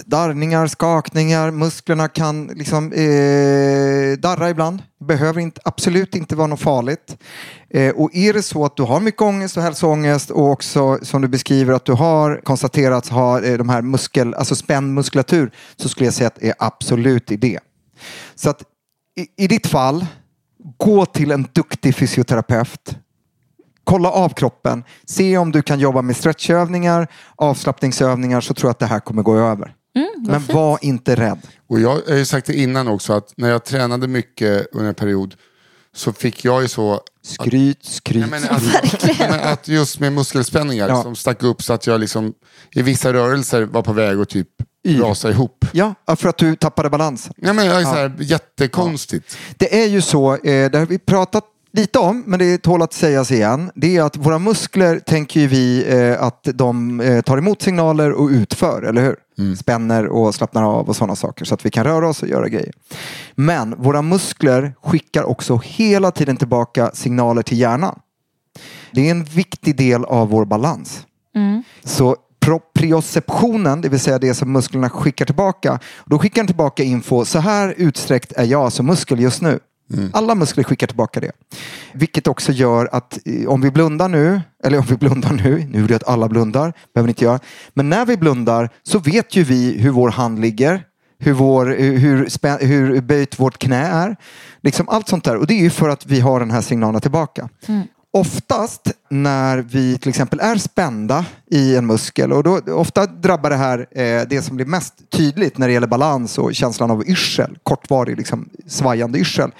darrningar, 0.05 0.67
skakningar, 0.67 1.51
musklerna 1.51 2.07
kan 2.07 2.47
liksom 2.47 2.91
eh, 2.93 4.17
darra 4.19 4.49
ibland. 4.49 4.83
Behöver 5.07 5.41
inte, 5.41 5.61
absolut 5.63 6.15
inte 6.15 6.35
vara 6.35 6.47
något 6.47 6.59
farligt. 6.59 7.17
Eh, 7.69 7.95
och 7.95 8.09
är 8.13 8.33
det 8.33 8.41
så 8.41 8.65
att 8.65 8.77
du 8.77 8.83
har 8.83 8.99
mycket 8.99 9.21
ångest 9.21 9.57
och 9.57 9.63
hälsoångest 9.63 10.31
och 10.31 10.51
också 10.51 10.99
som 11.01 11.21
du 11.21 11.27
beskriver 11.27 11.73
att 11.73 11.85
du 11.85 11.93
har 11.93 12.41
konstaterat 12.43 13.07
ha 13.07 13.41
eh, 13.41 13.57
de 13.57 13.69
här 13.69 13.81
muskel, 13.81 14.33
alltså 14.33 14.55
spänd 14.55 14.93
muskulatur 14.93 15.51
så 15.75 15.89
skulle 15.89 16.07
jag 16.07 16.13
säga 16.13 16.27
att 16.27 16.39
det 16.39 16.47
är 16.47 16.55
absolut 16.59 17.31
i 17.31 17.37
det. 17.37 17.59
Så 18.35 18.49
att 18.49 18.61
i, 19.19 19.43
i 19.43 19.47
ditt 19.47 19.67
fall, 19.67 20.05
gå 20.77 21.05
till 21.05 21.31
en 21.31 21.47
duktig 21.53 21.95
fysioterapeut 21.95 22.95
kolla 23.85 24.11
av 24.11 24.29
kroppen, 24.29 24.83
se 25.05 25.37
om 25.37 25.51
du 25.51 25.61
kan 25.61 25.79
jobba 25.79 26.01
med 26.01 26.17
stretchövningar, 26.17 27.07
avslappningsövningar 27.35 28.41
så 28.41 28.53
tror 28.53 28.67
jag 28.67 28.71
att 28.71 28.79
det 28.79 28.85
här 28.85 28.99
kommer 28.99 29.23
gå 29.23 29.37
över. 29.37 29.74
Mm, 29.95 30.07
Men 30.27 30.45
var 30.55 30.79
inte 30.81 31.15
rädd. 31.15 31.39
Och 31.67 31.79
jag 31.79 32.01
har 32.07 32.15
ju 32.15 32.25
sagt 32.25 32.47
det 32.47 32.53
innan 32.53 32.87
också 32.87 33.13
att 33.13 33.33
när 33.37 33.49
jag 33.49 33.63
tränade 33.63 34.07
mycket 34.07 34.67
under 34.71 34.87
en 34.89 34.95
period 34.95 35.35
så 35.95 36.13
fick 36.13 36.45
jag 36.45 36.61
ju 36.61 36.67
så... 36.67 37.01
Skryt, 37.23 37.85
skryt. 37.85 38.25
Nej, 38.31 38.41
men 38.41 38.49
att, 39.35 39.45
att 39.45 39.67
just 39.67 39.99
med 39.99 40.13
muskelspänningar 40.13 40.89
Ja. 40.89 41.03
som 41.03 41.15
stack 41.15 41.43
upp 41.43 41.63
så 41.63 41.73
att 41.73 41.87
jag 41.87 41.99
liksom 41.99 42.33
i 42.75 42.81
vissa 42.81 43.13
rörelser 43.13 43.63
var 43.63 43.81
på 43.81 43.93
väg 43.93 44.19
att 44.19 44.29
typ 44.29 44.47
Yr. 44.87 44.99
rasa 45.01 45.29
ihop. 45.29 45.65
Ja, 45.71 45.95
för 46.15 46.29
att 46.29 46.37
du 46.37 46.55
tappade 46.55 46.89
balansen. 46.89 47.33
Nej, 47.37 47.53
men 47.53 47.65
jag 47.65 47.79
är 47.81 47.83
så 47.83 47.89
här, 47.93 48.11
jättekonstigt. 48.19 49.37
Det 49.57 49.81
är 49.83 49.87
ju 49.87 50.01
så, 50.01 50.33
eh, 50.35 50.71
det 50.71 50.77
har 50.77 50.85
vi 50.85 50.99
pratat 50.99 51.43
lite 51.73 51.99
om, 51.99 52.23
men 52.27 52.39
det 52.39 52.57
tål 52.57 52.81
att 52.81 52.93
sägas 52.93 53.31
igen. 53.31 53.71
Det 53.75 53.97
är 53.97 54.01
att 54.03 54.17
våra 54.17 54.39
muskler 54.39 54.99
tänker 54.99 55.39
ju 55.39 55.47
vi 55.47 55.85
eh, 55.87 56.23
att 56.23 56.47
de 56.53 56.99
eh, 57.01 57.21
tar 57.21 57.37
emot 57.37 57.61
signaler 57.61 58.11
och 58.11 58.27
utför, 58.29 58.81
eller 58.81 59.01
hur? 59.03 59.15
Spänner 59.59 60.07
och 60.07 60.35
slappnar 60.35 60.63
av 60.63 60.89
och 60.89 60.95
sådana 60.95 61.15
saker 61.15 61.45
så 61.45 61.53
att 61.53 61.65
vi 61.65 61.69
kan 61.71 61.83
röra 61.83 62.09
oss 62.09 62.23
och 62.23 62.29
göra 62.29 62.49
grejer. 62.49 62.73
Men 63.35 63.75
våra 63.77 64.01
muskler 64.01 64.73
skickar 64.81 65.23
också 65.23 65.61
hela 65.63 66.11
tiden 66.11 66.37
tillbaka 66.37 66.91
signaler 66.93 67.41
till 67.41 67.59
hjärnan. 67.59 67.99
Det 68.91 69.07
är 69.07 69.11
en 69.11 69.23
viktig 69.23 69.77
del 69.77 70.05
av 70.05 70.29
vår 70.29 70.45
balans. 70.45 71.05
Så 71.83 72.15
proprioceptionen, 72.39 73.81
det 73.81 73.89
vill 73.89 73.99
säga 73.99 74.19
det 74.19 74.33
som 74.33 74.51
musklerna 74.51 74.89
skickar 74.89 75.25
tillbaka, 75.25 75.79
då 76.05 76.19
skickar 76.19 76.41
den 76.41 76.47
tillbaka 76.47 76.83
info, 76.83 77.25
så 77.25 77.39
här 77.39 77.73
utsträckt 77.77 78.31
är 78.31 78.43
jag 78.43 78.73
som 78.73 78.85
muskel 78.85 79.19
just 79.19 79.41
nu. 79.41 79.59
Alla 80.13 80.35
muskler 80.35 80.63
skickar 80.63 80.87
tillbaka 80.87 81.19
det. 81.19 81.31
Vilket 81.93 82.27
också 82.27 82.51
gör 82.51 82.89
att 82.91 83.19
eh, 83.25 83.47
om 83.47 83.61
vi 83.61 83.71
blundar 83.71 84.09
nu, 84.09 84.41
eller 84.63 84.77
om 84.77 84.85
vi 84.85 84.95
blundar 84.97 85.33
nu, 85.33 85.67
nu 85.69 85.83
är 85.83 85.87
det 85.87 85.95
att 85.95 86.07
alla 86.07 86.29
blundar, 86.29 86.73
behöver 86.93 87.07
ni 87.07 87.11
inte 87.11 87.23
göra. 87.23 87.39
Men 87.73 87.89
när 87.89 88.05
vi 88.05 88.17
blundar 88.17 88.69
så 88.83 88.99
vet 88.99 89.35
ju 89.35 89.43
vi 89.43 89.77
hur 89.77 89.91
vår 89.91 90.09
hand 90.09 90.39
ligger, 90.39 90.83
hur, 91.19 91.33
vår, 91.33 91.79
eh, 91.79 91.91
hur, 91.91 92.29
spä, 92.29 92.57
hur 92.61 93.01
böjt 93.01 93.39
vårt 93.39 93.57
knä 93.57 93.87
är. 93.87 94.15
Liksom 94.61 94.89
allt 94.89 95.07
sånt 95.07 95.23
där. 95.23 95.35
Och 95.37 95.47
det 95.47 95.53
är 95.53 95.63
ju 95.63 95.69
för 95.69 95.89
att 95.89 96.05
vi 96.05 96.19
har 96.19 96.39
den 96.39 96.51
här 96.51 96.61
signalen 96.61 97.01
tillbaka. 97.01 97.49
Mm. 97.67 97.83
Oftast 98.15 98.91
när 99.09 99.57
vi 99.57 99.97
till 99.97 100.09
exempel 100.09 100.39
är 100.39 100.55
spända 100.55 101.25
i 101.51 101.75
en 101.75 101.85
muskel 101.85 102.33
och 102.33 102.43
då 102.43 102.59
ofta 102.73 103.05
drabbar 103.05 103.49
det 103.49 103.55
här 103.55 103.79
eh, 103.91 104.21
det 104.29 104.41
som 104.41 104.55
blir 104.55 104.65
mest 104.65 104.93
tydligt 105.09 105.57
när 105.57 105.67
det 105.67 105.73
gäller 105.73 105.87
balans 105.87 106.37
och 106.37 106.55
känslan 106.55 106.91
av 106.91 107.07
yrsel, 107.07 107.57
kortvarig 107.63 108.17
liksom, 108.17 108.49
svajande 108.67 109.19
yrsel. 109.19 109.51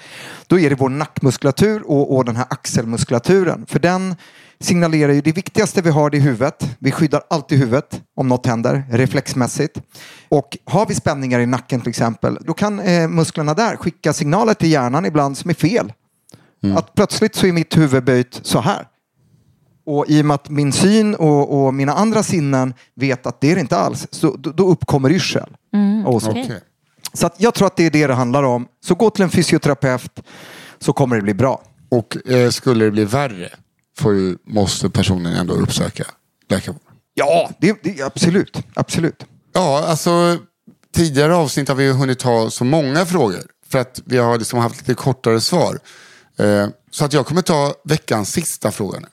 Då 0.46 0.58
är 0.58 0.70
det 0.70 0.76
vår 0.76 0.88
nackmuskulatur 0.88 1.82
och, 1.90 2.16
och 2.16 2.24
den 2.24 2.36
här 2.36 2.46
axelmuskulaturen. 2.50 3.66
För 3.68 3.78
den 3.78 4.14
signalerar 4.60 5.12
ju 5.12 5.20
det 5.20 5.32
viktigaste 5.32 5.82
vi 5.82 5.90
har 5.90 6.14
i 6.14 6.18
huvudet. 6.18 6.76
Vi 6.78 6.92
skyddar 6.92 7.22
alltid 7.30 7.58
huvudet 7.58 8.00
om 8.16 8.28
något 8.28 8.46
händer 8.46 8.84
reflexmässigt. 8.90 9.80
Och 10.28 10.58
har 10.64 10.86
vi 10.86 10.94
spänningar 10.94 11.40
i 11.40 11.46
nacken 11.46 11.80
till 11.80 11.90
exempel, 11.90 12.38
då 12.40 12.54
kan 12.54 12.80
eh, 12.80 13.08
musklerna 13.08 13.54
där 13.54 13.76
skicka 13.76 14.12
signaler 14.12 14.54
till 14.54 14.70
hjärnan 14.70 15.06
ibland 15.06 15.38
som 15.38 15.50
är 15.50 15.54
fel. 15.54 15.92
Att 16.76 16.94
plötsligt 16.94 17.34
så 17.34 17.46
är 17.46 17.52
mitt 17.52 17.76
huvud 17.76 18.04
böjt 18.04 18.40
så 18.42 18.60
här. 18.60 18.88
Och 19.86 20.04
i 20.08 20.22
och 20.22 20.24
med 20.24 20.34
att 20.34 20.48
min 20.48 20.72
syn 20.72 21.14
och, 21.14 21.66
och 21.66 21.74
mina 21.74 21.92
andra 21.92 22.22
sinnen 22.22 22.74
vet 22.94 23.26
att 23.26 23.40
det 23.40 23.50
är 23.50 23.54
det 23.54 23.60
inte 23.60 23.76
alls, 23.76 24.06
så 24.10 24.36
då, 24.36 24.50
då 24.50 24.68
uppkommer 24.68 25.12
yrsel. 25.12 25.56
Och 26.06 26.22
så. 26.22 26.30
Okej. 26.30 26.60
så 27.12 27.26
att 27.26 27.34
jag 27.38 27.54
tror 27.54 27.66
att 27.66 27.76
det 27.76 27.86
är 27.86 27.90
det 27.90 28.06
det 28.06 28.14
handlar 28.14 28.42
om. 28.42 28.66
Så 28.84 28.94
gå 28.94 29.10
till 29.10 29.24
en 29.24 29.30
fysioterapeut 29.30 30.22
så 30.78 30.92
kommer 30.92 31.16
det 31.16 31.22
bli 31.22 31.34
bra. 31.34 31.62
Och 31.88 32.30
eh, 32.30 32.50
skulle 32.50 32.84
det 32.84 32.90
bli 32.90 33.04
värre 33.04 33.50
får 33.98 34.36
måste 34.50 34.90
personen 34.90 35.32
ändå 35.32 35.54
uppsöka 35.54 36.04
läkarvård. 36.48 36.82
Ja, 37.14 37.50
det, 37.58 37.82
det, 37.82 38.02
absolut. 38.02 38.58
absolut. 38.74 39.26
Ja, 39.52 39.84
alltså 39.86 40.38
tidigare 40.94 41.34
avsnitt 41.34 41.68
har 41.68 41.74
vi 41.74 41.92
hunnit 41.92 42.18
ta 42.18 42.50
så 42.50 42.64
många 42.64 43.06
frågor. 43.06 43.42
För 43.68 43.78
att 43.78 44.02
vi 44.04 44.18
har 44.18 44.38
liksom 44.38 44.58
haft 44.58 44.78
lite 44.78 44.94
kortare 44.94 45.40
svar. 45.40 45.78
Eh, 46.38 46.68
så 46.90 47.04
att 47.04 47.12
jag 47.12 47.26
kommer 47.26 47.42
ta 47.42 47.74
veckans 47.84 48.32
sista 48.32 48.70
fråga 48.70 49.00
nu. 49.00 49.08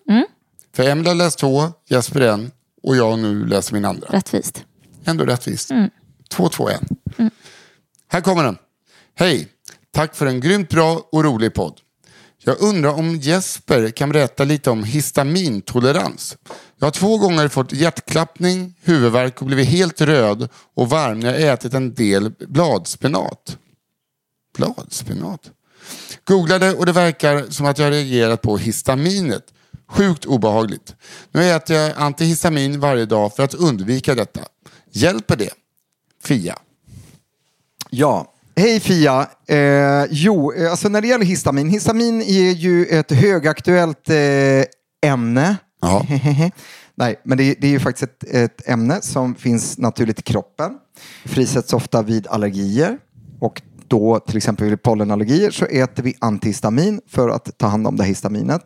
För 0.76 0.84
Emelie 0.84 1.10
har 1.10 1.16
läst 1.16 1.40
två, 1.40 1.72
Jesper 1.90 2.22
en 2.22 2.52
och 2.84 2.96
jag 2.96 3.20
nu 3.20 3.46
läser 3.46 3.74
min 3.74 3.86
andra. 3.86 4.08
Rättvist. 4.08 4.64
Ändå 5.06 5.26
rättvist. 5.26 5.72
Två, 6.30 6.50
två, 6.50 6.70
en. 6.70 6.88
Här 8.08 8.22
kommer 8.22 8.44
den. 8.44 8.58
Hej, 9.16 9.48
tack 9.92 10.16
för 10.16 10.26
en 10.26 10.40
grymt 10.40 10.70
bra 10.70 11.10
och 11.12 11.24
rolig 11.24 11.54
podd. 11.54 11.80
Jag 12.46 12.62
undrar 12.62 12.94
om 12.94 13.16
Jesper 13.16 13.90
kan 13.90 14.10
berätta 14.10 14.44
lite 14.44 14.70
om 14.70 14.84
histamintolerans. 14.84 16.38
Jag 16.80 16.86
har 16.86 16.92
två 16.92 17.18
gånger 17.18 17.48
fått 17.48 17.74
hjärtklappning, 17.74 18.76
huvudvärk 18.82 19.42
och 19.42 19.48
blivit 19.48 19.68
helt 19.68 20.02
röd 20.02 20.50
och 20.74 20.90
varm 20.90 21.20
när 21.20 21.40
jag 21.40 21.54
ätit 21.54 21.74
en 21.74 21.94
del 21.94 22.30
bladspenat. 22.30 23.58
Bladspenat? 24.58 25.52
Googlade 26.26 26.74
och 26.74 26.86
det 26.86 26.91
verkar 26.91 27.46
som 27.50 27.65
att 27.65 27.80
jag 27.80 27.91
reagerat 27.91 28.41
på 28.41 28.58
histaminet. 28.58 29.43
Sjukt 29.88 30.26
obehagligt. 30.26 30.96
Nu 31.32 31.43
äter 31.43 31.76
jag 31.76 31.93
antihistamin 31.98 32.80
varje 32.80 33.06
dag 33.06 33.36
för 33.36 33.43
att 33.43 33.54
undvika 33.54 34.15
detta. 34.15 34.41
Hjälper 34.91 35.36
det? 35.36 35.50
Fia. 36.24 36.60
Ja, 37.89 38.34
hej 38.56 38.80
Fia. 38.80 39.28
Eh, 39.48 40.06
jo, 40.10 40.54
eh, 40.54 40.72
alltså 40.72 40.89
när 40.89 41.02
det 41.02 41.08
gäller 41.08 41.26
histamin. 41.26 41.69
Histamin 41.69 42.22
är 42.22 42.52
ju 42.52 42.86
ett 42.86 43.12
högaktuellt 43.12 44.10
eh, 44.10 45.10
ämne. 45.12 45.58
Nej, 46.96 47.22
men 47.24 47.38
det, 47.38 47.56
det 47.60 47.67
är 47.67 47.72
ju 47.72 47.80
faktiskt 47.80 48.04
ett, 48.04 48.24
ett 48.24 48.69
ämne 48.69 49.02
som 49.02 49.36
finns 49.36 49.78
naturligt 49.78 50.19
i 50.19 50.22
kroppen. 50.22 50.78
Frisätts 51.26 51.74
ofta 51.74 52.02
vid 52.02 52.28
allergier. 52.28 52.98
Och 53.39 53.62
då 53.94 54.20
till 54.20 54.38
exempel 54.38 54.70
vid 54.70 54.84
pollenallergier 54.84 55.52
så 55.52 55.66
äter 55.66 56.04
vi 56.04 56.16
antihistamin 56.20 57.02
för 57.08 57.30
att 57.30 57.58
ta 57.58 57.68
hand 57.68 57.88
om 57.88 57.96
det 57.96 58.04
här 58.04 58.10
histaminet. 58.10 58.66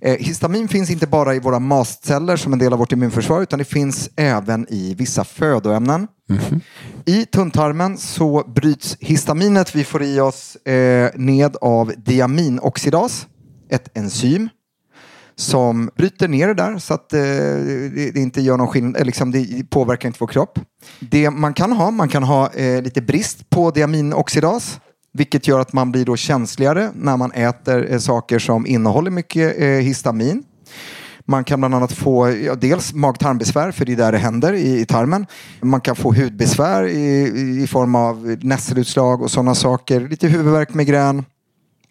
Eh, 0.00 0.16
histamin 0.18 0.68
finns 0.68 0.90
inte 0.90 1.06
bara 1.06 1.34
i 1.34 1.38
våra 1.38 1.58
mastceller 1.58 2.36
som 2.36 2.52
en 2.52 2.58
del 2.58 2.72
av 2.72 2.78
vårt 2.78 2.92
immunförsvar 2.92 3.42
utan 3.42 3.58
det 3.58 3.64
finns 3.64 4.10
även 4.16 4.66
i 4.68 4.94
vissa 4.94 5.24
födoämnen. 5.24 6.06
I 7.04 7.26
tunntarmen 7.26 7.98
så 7.98 8.44
bryts 8.54 8.96
histaminet 9.00 9.76
vi 9.76 9.84
får 9.84 10.02
i 10.02 10.20
oss 10.20 10.56
eh, 10.56 11.10
ned 11.14 11.56
av 11.60 11.92
diaminoxidas, 11.96 13.26
ett 13.70 13.98
enzym 13.98 14.48
som 15.36 15.90
bryter 15.96 16.28
ner 16.28 16.48
det 16.48 16.54
där 16.54 16.78
så 16.78 16.94
att 16.94 17.12
eh, 17.12 17.20
det, 17.20 18.16
inte 18.16 18.40
gör 18.40 18.56
någon 18.56 18.68
skillnad, 18.68 19.00
eh, 19.00 19.04
liksom 19.04 19.30
det 19.30 19.70
påverkar 19.70 20.08
inte 20.08 20.18
vår 20.20 20.26
kropp. 20.26 20.58
Det 21.00 21.30
man 21.30 21.54
kan 21.54 21.72
ha, 21.72 21.90
man 21.90 22.08
kan 22.08 22.22
ha 22.22 22.52
eh, 22.52 22.82
lite 22.82 23.02
brist 23.02 23.50
på 23.50 23.70
diaminoxidas 23.70 24.80
vilket 25.14 25.48
gör 25.48 25.60
att 25.60 25.72
man 25.72 25.92
blir 25.92 26.04
då 26.04 26.16
känsligare 26.16 26.90
när 26.94 27.16
man 27.16 27.32
äter 27.32 27.92
eh, 27.92 27.98
saker 27.98 28.38
som 28.38 28.66
innehåller 28.66 29.10
mycket 29.10 29.60
eh, 29.60 29.66
histamin. 29.68 30.44
Man 31.26 31.44
kan 31.44 31.60
bland 31.60 31.74
annat 31.74 31.92
få 31.92 32.30
ja, 32.30 32.54
dels 32.54 32.94
mag-tarmbesvär, 32.94 33.72
för 33.72 33.84
det 33.84 33.92
är 33.92 33.96
där 33.96 34.12
det 34.12 34.18
händer 34.18 34.52
i, 34.52 34.80
i 34.80 34.86
tarmen. 34.86 35.26
Man 35.60 35.80
kan 35.80 35.96
få 35.96 36.14
hudbesvär 36.14 36.84
i, 36.84 37.62
i 37.62 37.66
form 37.66 37.94
av 37.94 38.36
nässelutslag 38.40 39.22
och 39.22 39.30
sådana 39.30 39.54
saker. 39.54 40.00
Lite 40.00 40.28
huvudvärk, 40.28 40.74
migrän. 40.74 41.24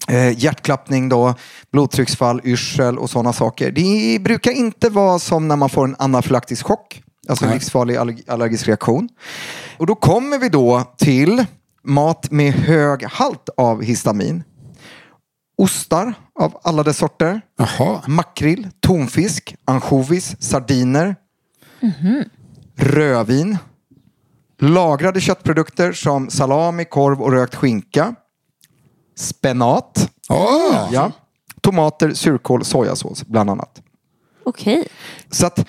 Eh, 0.08 0.40
hjärtklappning 0.40 1.10
då, 1.10 1.36
blodtrycksfall, 1.72 2.42
yrsel 2.44 2.98
och 2.98 3.10
sådana 3.10 3.34
saker. 3.34 3.72
Det 3.72 4.20
brukar 4.22 4.52
inte 4.52 4.90
vara 4.90 5.20
som 5.20 5.48
när 5.48 5.56
man 5.56 5.70
får 5.70 5.86
en 5.86 5.96
anafylaktisk 6.00 6.66
chock, 6.66 7.02
alltså 7.30 7.46
en 7.46 7.50
Nej. 7.50 7.58
livsfarlig 7.60 7.96
allerg- 7.98 8.24
allergisk 8.32 8.68
reaktion. 8.68 9.10
Och 9.78 9.86
då 9.88 9.96
kommer 9.96 10.38
vi 10.38 10.50
då 10.50 10.84
till 10.98 11.46
mat 11.84 12.32
med 12.32 12.54
hög 12.54 13.04
halt 13.06 13.50
av 13.58 13.82
histamin. 13.84 14.44
ostar 15.58 16.14
av 16.40 16.58
alla 16.64 16.84
dess 16.84 16.98
sorter, 16.98 17.42
Jaha. 17.58 18.02
makrill, 18.08 18.68
tonfisk, 18.80 19.56
ansjovis, 19.66 20.36
sardiner, 20.40 21.16
rödvin, 22.78 23.58
lagrade 24.60 25.22
köttprodukter 25.22 25.92
som 25.94 26.30
salami, 26.30 26.86
korv 26.86 27.22
och 27.22 27.32
rökt 27.32 27.56
skinka, 27.56 28.16
spenat, 29.16 30.10
Ah. 30.30 30.88
ja, 30.92 31.12
tomater, 31.62 32.14
surkål, 32.14 32.66
sojasås 32.66 33.26
bland 33.28 33.50
annat. 33.50 33.82
Okej. 34.46 34.88
Så 35.32 35.46
att 35.48 35.66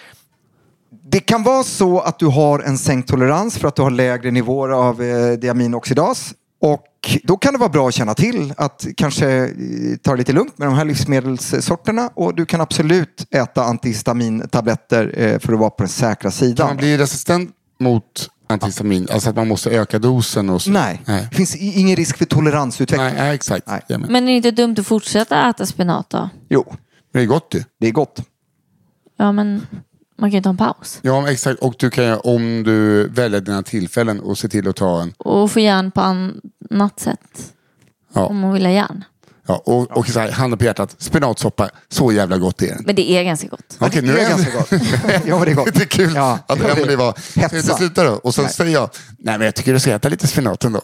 det 1.11 1.21
kan 1.21 1.43
vara 1.43 1.63
så 1.63 2.01
att 2.01 2.19
du 2.19 2.27
har 2.27 2.59
en 2.61 2.79
sänkt 2.79 3.09
tolerans 3.09 3.59
för 3.59 3.69
att 3.69 3.77
du 3.77 3.83
har 3.83 3.91
lägre 3.91 4.31
nivåer 4.31 4.69
av 4.69 5.03
eh, 5.03 5.33
diaminoxidas. 5.33 6.35
Och 6.61 6.87
då 7.25 7.37
kan 7.37 7.53
det 7.53 7.59
vara 7.59 7.69
bra 7.69 7.89
att 7.89 7.95
känna 7.95 8.15
till 8.15 8.55
att 8.57 8.87
kanske 8.97 9.29
eh, 9.45 9.51
ta 10.03 10.11
det 10.11 10.17
lite 10.19 10.33
lugnt 10.33 10.59
med 10.59 10.69
de 10.69 10.75
här 10.75 10.85
livsmedelssorterna. 10.85 12.11
Och 12.15 12.35
du 12.35 12.47
kan 12.47 12.61
absolut 12.61 13.27
äta 13.31 13.65
antihistamintabletter 13.65 15.15
eh, 15.19 15.39
för 15.39 15.53
att 15.53 15.59
vara 15.59 15.71
på 15.71 15.83
den 15.83 15.89
säkra 15.89 16.17
Kan 16.23 16.33
sidan. 16.33 16.67
man 16.67 16.77
bli 16.77 16.99
resistent 16.99 17.51
mot 17.81 18.31
antihistamin? 18.47 19.09
Alltså 19.13 19.31
att 19.31 19.37
man 19.37 19.49
måste 19.49 19.71
öka 19.71 19.99
dosen 19.99 20.51
och 20.51 20.63
så? 20.63 20.71
Nej, 20.71 21.03
Nej, 21.07 21.27
det 21.31 21.37
finns 21.37 21.57
i- 21.57 21.81
ingen 21.81 21.97
risk 21.97 22.17
för 22.19 22.25
toleransutveckling. 22.25 23.07
Nej, 23.07 23.15
nej 23.19 23.35
exakt. 23.35 23.67
Nej. 23.67 23.83
Men, 23.89 24.01
Men 24.01 24.23
är 24.25 24.27
det 24.27 24.37
inte 24.37 24.51
dumt 24.51 24.75
att 24.79 24.87
fortsätta 24.87 25.49
äta 25.51 25.67
spenat 25.67 26.11
då? 26.11 26.29
Jo, 26.49 26.75
det 27.13 27.21
är 27.21 27.27
gott 27.27 27.55
ju. 27.55 27.65
det 27.81 27.87
är 27.87 27.93
gott. 27.93 28.23
Ja, 29.17 29.33
men 29.33 29.67
man 30.19 30.31
kan 30.31 30.39
ju 30.39 30.43
ta 30.43 30.51
en 30.51 30.57
paus. 30.57 30.99
Ja, 31.03 31.21
men 31.21 31.31
exakt. 31.33 31.61
Och 31.61 31.75
du 31.79 31.91
kan 31.91 32.05
ju, 32.05 32.15
om 32.17 32.63
du 32.63 33.09
väljer 33.09 33.41
dina 33.41 33.63
tillfällen 33.63 34.21
och 34.21 34.39
se 34.39 34.49
till 34.49 34.69
att 34.69 34.77
ta 34.77 35.03
en... 35.03 35.13
Och 35.19 35.51
få 35.51 35.61
järn 35.61 35.91
på 35.91 36.01
annat 36.01 37.01
sätt. 37.01 37.53
Ja. 38.15 38.27
Om 38.27 38.39
man 38.41 38.53
vill 38.53 38.65
ha 38.65 38.73
järn. 38.73 39.05
Ja, 39.47 39.63
och, 39.65 39.97
och 39.97 40.07
så 40.09 40.21
här, 40.21 40.31
handen 40.31 40.59
på 40.59 40.65
hjärtat, 40.65 40.95
spenatsoppa, 40.99 41.69
så 41.89 42.13
jävla 42.13 42.39
gott 42.39 42.63
är 42.63 42.67
den. 42.67 42.83
Men 42.87 42.95
det 42.95 43.11
är 43.11 43.23
ganska 43.25 43.49
gott. 43.49 43.77
Okej, 43.79 44.03
det 44.03 44.23
är 44.23 44.29
ganska 44.29 44.51
gott. 44.59 44.69
Ja, 45.27 45.37
men 45.39 45.45
det 45.45 45.51
är 45.51 45.55
gott. 45.55 45.69
Det 45.75 45.83
är 45.83 45.87
kul 45.87 46.13
Ja, 46.15 46.39
att 46.47 46.59
ja, 46.59 46.65
det- 46.67 46.73
Emelie 46.73 46.97
var, 46.97 47.13
ska 47.13 47.23
vi 47.35 47.43
inte 47.45 47.57
hetsa. 47.57 47.77
sluta 47.77 48.05
då? 48.05 48.11
Och 48.13 48.35
så 48.35 48.43
Nej. 48.43 48.51
säger 48.53 48.73
jag, 48.73 48.91
nej 49.19 49.39
men 49.39 49.45
jag 49.45 49.55
tycker 49.55 49.73
du 49.73 49.81
ska 49.81 49.91
äta 49.95 50.09
lite 50.09 50.27
spenat 50.27 50.65
ändå. 50.65 50.81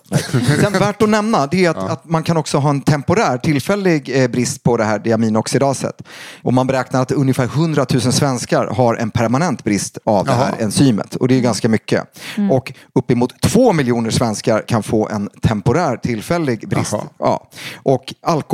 Sen 0.60 0.72
värt 0.72 1.02
att 1.02 1.08
nämna 1.08 1.46
det 1.46 1.64
är 1.64 1.70
att, 1.70 1.76
att 1.90 2.04
man 2.04 2.22
kan 2.22 2.36
också 2.36 2.58
ha 2.58 2.70
en 2.70 2.80
temporär 2.80 3.38
tillfällig 3.38 4.22
eh, 4.22 4.28
brist 4.28 4.62
på 4.62 4.76
det 4.76 4.84
här 4.84 4.98
diaminoxidaset. 4.98 6.02
Och 6.42 6.54
man 6.54 6.66
beräknar 6.66 7.02
att 7.02 7.12
ungefär 7.12 7.44
100 7.44 7.86
000 7.92 8.00
svenskar 8.12 8.66
har 8.66 8.94
en 8.94 9.10
permanent 9.10 9.64
brist 9.64 9.98
av 10.04 10.24
det 10.26 10.32
här 10.32 10.46
Jaha. 10.48 10.56
enzymet. 10.60 11.16
Och 11.16 11.28
det 11.28 11.34
är 11.34 11.40
ganska 11.40 11.68
mycket. 11.68 12.04
Och 12.50 12.72
uppemot 12.94 13.40
två 13.42 13.72
miljoner 13.72 14.10
svenskar 14.10 14.64
kan 14.68 14.82
få 14.82 15.08
en 15.08 15.28
temporär 15.42 15.96
tillfällig 15.96 16.68
brist. 16.68 16.92
Jaha. 16.92 17.04
Ja. 17.18 17.50
Och 17.82 18.14
alkohol 18.22 18.49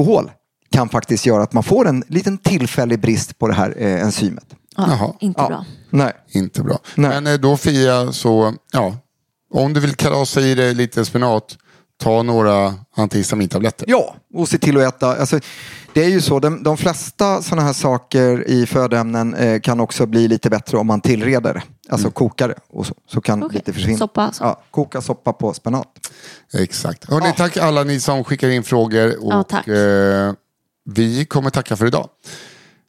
kan 0.71 0.89
faktiskt 0.89 1.27
göra 1.27 1.43
att 1.43 1.53
man 1.53 1.63
får 1.63 1.89
en 1.89 2.05
liten 2.09 2.39
tillfällig 2.39 3.01
brist 3.01 3.39
på 3.39 3.49
det 3.49 3.55
här 3.55 3.75
eh, 3.77 4.01
enzymet. 4.03 4.45
Ja, 4.77 4.87
Jaha. 4.89 5.13
Inte 5.21 5.41
Ja. 5.43 5.49
bra. 5.49 5.65
Nej. 5.91 6.13
Inte 6.31 6.63
bra. 6.63 6.79
Nej. 6.95 7.11
Men 7.11 7.27
eh, 7.27 7.41
då 7.41 7.57
Fia, 7.57 8.13
så 8.13 8.55
ja, 8.73 8.97
om 9.55 9.73
du 9.73 9.81
vill 9.81 9.95
kalasa 9.95 10.41
i 10.41 10.55
dig 10.55 10.75
lite 10.75 11.05
spenat, 11.05 11.59
ta 11.99 12.23
några 12.23 12.75
antihistamintabletter. 12.97 13.85
Ja, 13.89 14.15
och 14.35 14.49
se 14.49 14.59
till 14.59 14.77
att 14.77 14.83
äta. 14.97 15.17
Alltså, 15.17 15.41
det 15.93 16.05
är 16.05 16.09
ju 16.09 16.21
så, 16.21 16.41
de, 16.41 16.63
de 16.63 16.77
flesta 16.77 17.43
sådana 17.43 17.63
här 17.67 17.73
saker 17.73 18.49
i 18.49 18.67
födoämnen 18.67 19.35
eh, 19.35 19.61
kan 19.61 19.81
också 19.81 20.07
bli 20.07 20.29
lite 20.29 20.51
bättre 20.51 20.79
om 20.79 20.87
man 20.87 21.01
tillreder 21.01 21.55
det. 21.55 21.63
Alltså 21.89 22.11
kokar 22.11 22.49
det 22.49 22.55
och 22.69 22.87
så, 22.87 22.95
så 23.09 23.21
kan 23.21 23.43
Okej, 23.43 23.55
lite 23.59 23.73
försvinna. 23.73 23.99
soppa 23.99 24.23
alltså. 24.23 24.45
Ja, 24.45 24.63
koka 24.71 25.01
soppa 25.01 25.33
på 25.33 25.55
spenat. 25.55 25.87
Exakt. 26.55 27.11
Hörrni, 27.11 27.33
Tack 27.37 27.57
alla 27.57 27.85
ni 27.85 28.01
som 28.01 28.25
skickar 28.25 28.49
in 28.49 28.63
frågor. 28.63 29.25
Och, 29.25 29.33
Ja, 29.33 29.43
tack. 29.43 29.69
Eh, 29.69 30.33
vi 30.85 31.25
kommer 31.25 31.51
tacka 31.51 31.77
för 31.77 31.87
idag. 31.87 32.09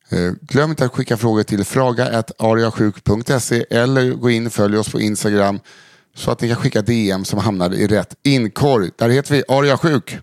Eh, 0.09 0.31
glöm 0.41 0.69
inte 0.69 0.85
att 0.85 0.91
skicka 0.93 1.17
frågor 1.17 1.43
till 1.43 1.65
fraga.ariasjuk.se 1.65 3.65
eller 3.69 4.11
gå 4.11 4.29
in 4.29 4.45
och 4.47 4.53
följ 4.53 4.77
oss 4.77 4.91
på 4.91 4.99
Instagram 4.99 5.59
så 6.17 6.31
att 6.31 6.41
ni 6.41 6.47
kan 6.47 6.57
skicka 6.57 6.81
DM 6.81 7.25
som 7.25 7.39
hamnar 7.39 7.73
i 7.73 7.87
rätt 7.87 8.13
inkorg. 8.23 8.89
Där 8.97 9.09
heter 9.09 9.33
vi 9.35 9.43
Ariasjuk. 9.47 10.17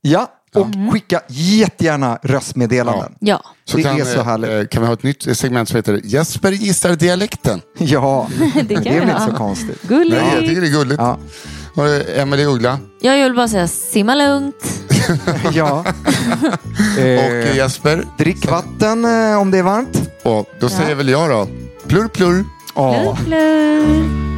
Ja, 0.00 0.32
och 0.54 0.66
skicka 0.92 1.20
jättegärna 1.28 2.18
röstmeddelanden. 2.22 3.14
Ja. 3.20 3.42
Så 3.64 3.76
Det 3.76 3.82
kan, 3.82 4.00
är 4.00 4.04
så 4.04 4.22
härligt. 4.22 4.50
eh, 4.50 4.66
kan 4.66 4.82
vi 4.82 4.86
ha 4.86 4.94
ett 4.94 5.02
nytt 5.02 5.36
segment 5.36 5.68
som 5.68 5.76
heter 5.76 6.00
Jesper 6.04 6.52
gissar 6.52 6.96
dialekten. 6.96 7.60
Ja, 7.78 8.28
Det 8.54 8.62
det, 8.62 8.74
kan 8.74 8.86
är 8.86 9.00
väl 9.00 9.08
inte 9.08 9.20
så 9.30 9.36
konstigt. 9.36 9.82
Gulligt. 9.82 10.22
Nej, 10.22 10.34
jag 10.34 10.44
tycker 10.44 10.60
det 10.60 10.66
är 10.66 10.70
gulligt. 10.72 11.00
Ja. 11.00 11.18
Emelie 12.16 12.46
Uggla 12.46 12.78
Jag 13.00 13.22
vill 13.24 13.34
bara 13.34 13.48
säga 13.48 13.68
simma 13.68 14.14
lugnt. 14.14 14.82
Ja. 15.52 15.84
och 16.96 17.02
eh, 17.02 17.56
Jesper. 17.56 18.04
drick 18.18 18.46
vatten 18.50 19.04
eh, 19.04 19.40
om 19.40 19.50
det 19.50 19.58
är 19.58 19.62
varmt. 19.62 20.10
Och 20.22 20.50
då 20.60 20.68
säger 20.68 20.94
väl 20.94 21.08
jag 21.08 21.30
då, 21.30 21.48
plurr 21.86 22.08
plurr. 22.08 22.44
Ja. 22.74 23.16
Plurr, 23.24 23.24
plurr. 23.24 24.35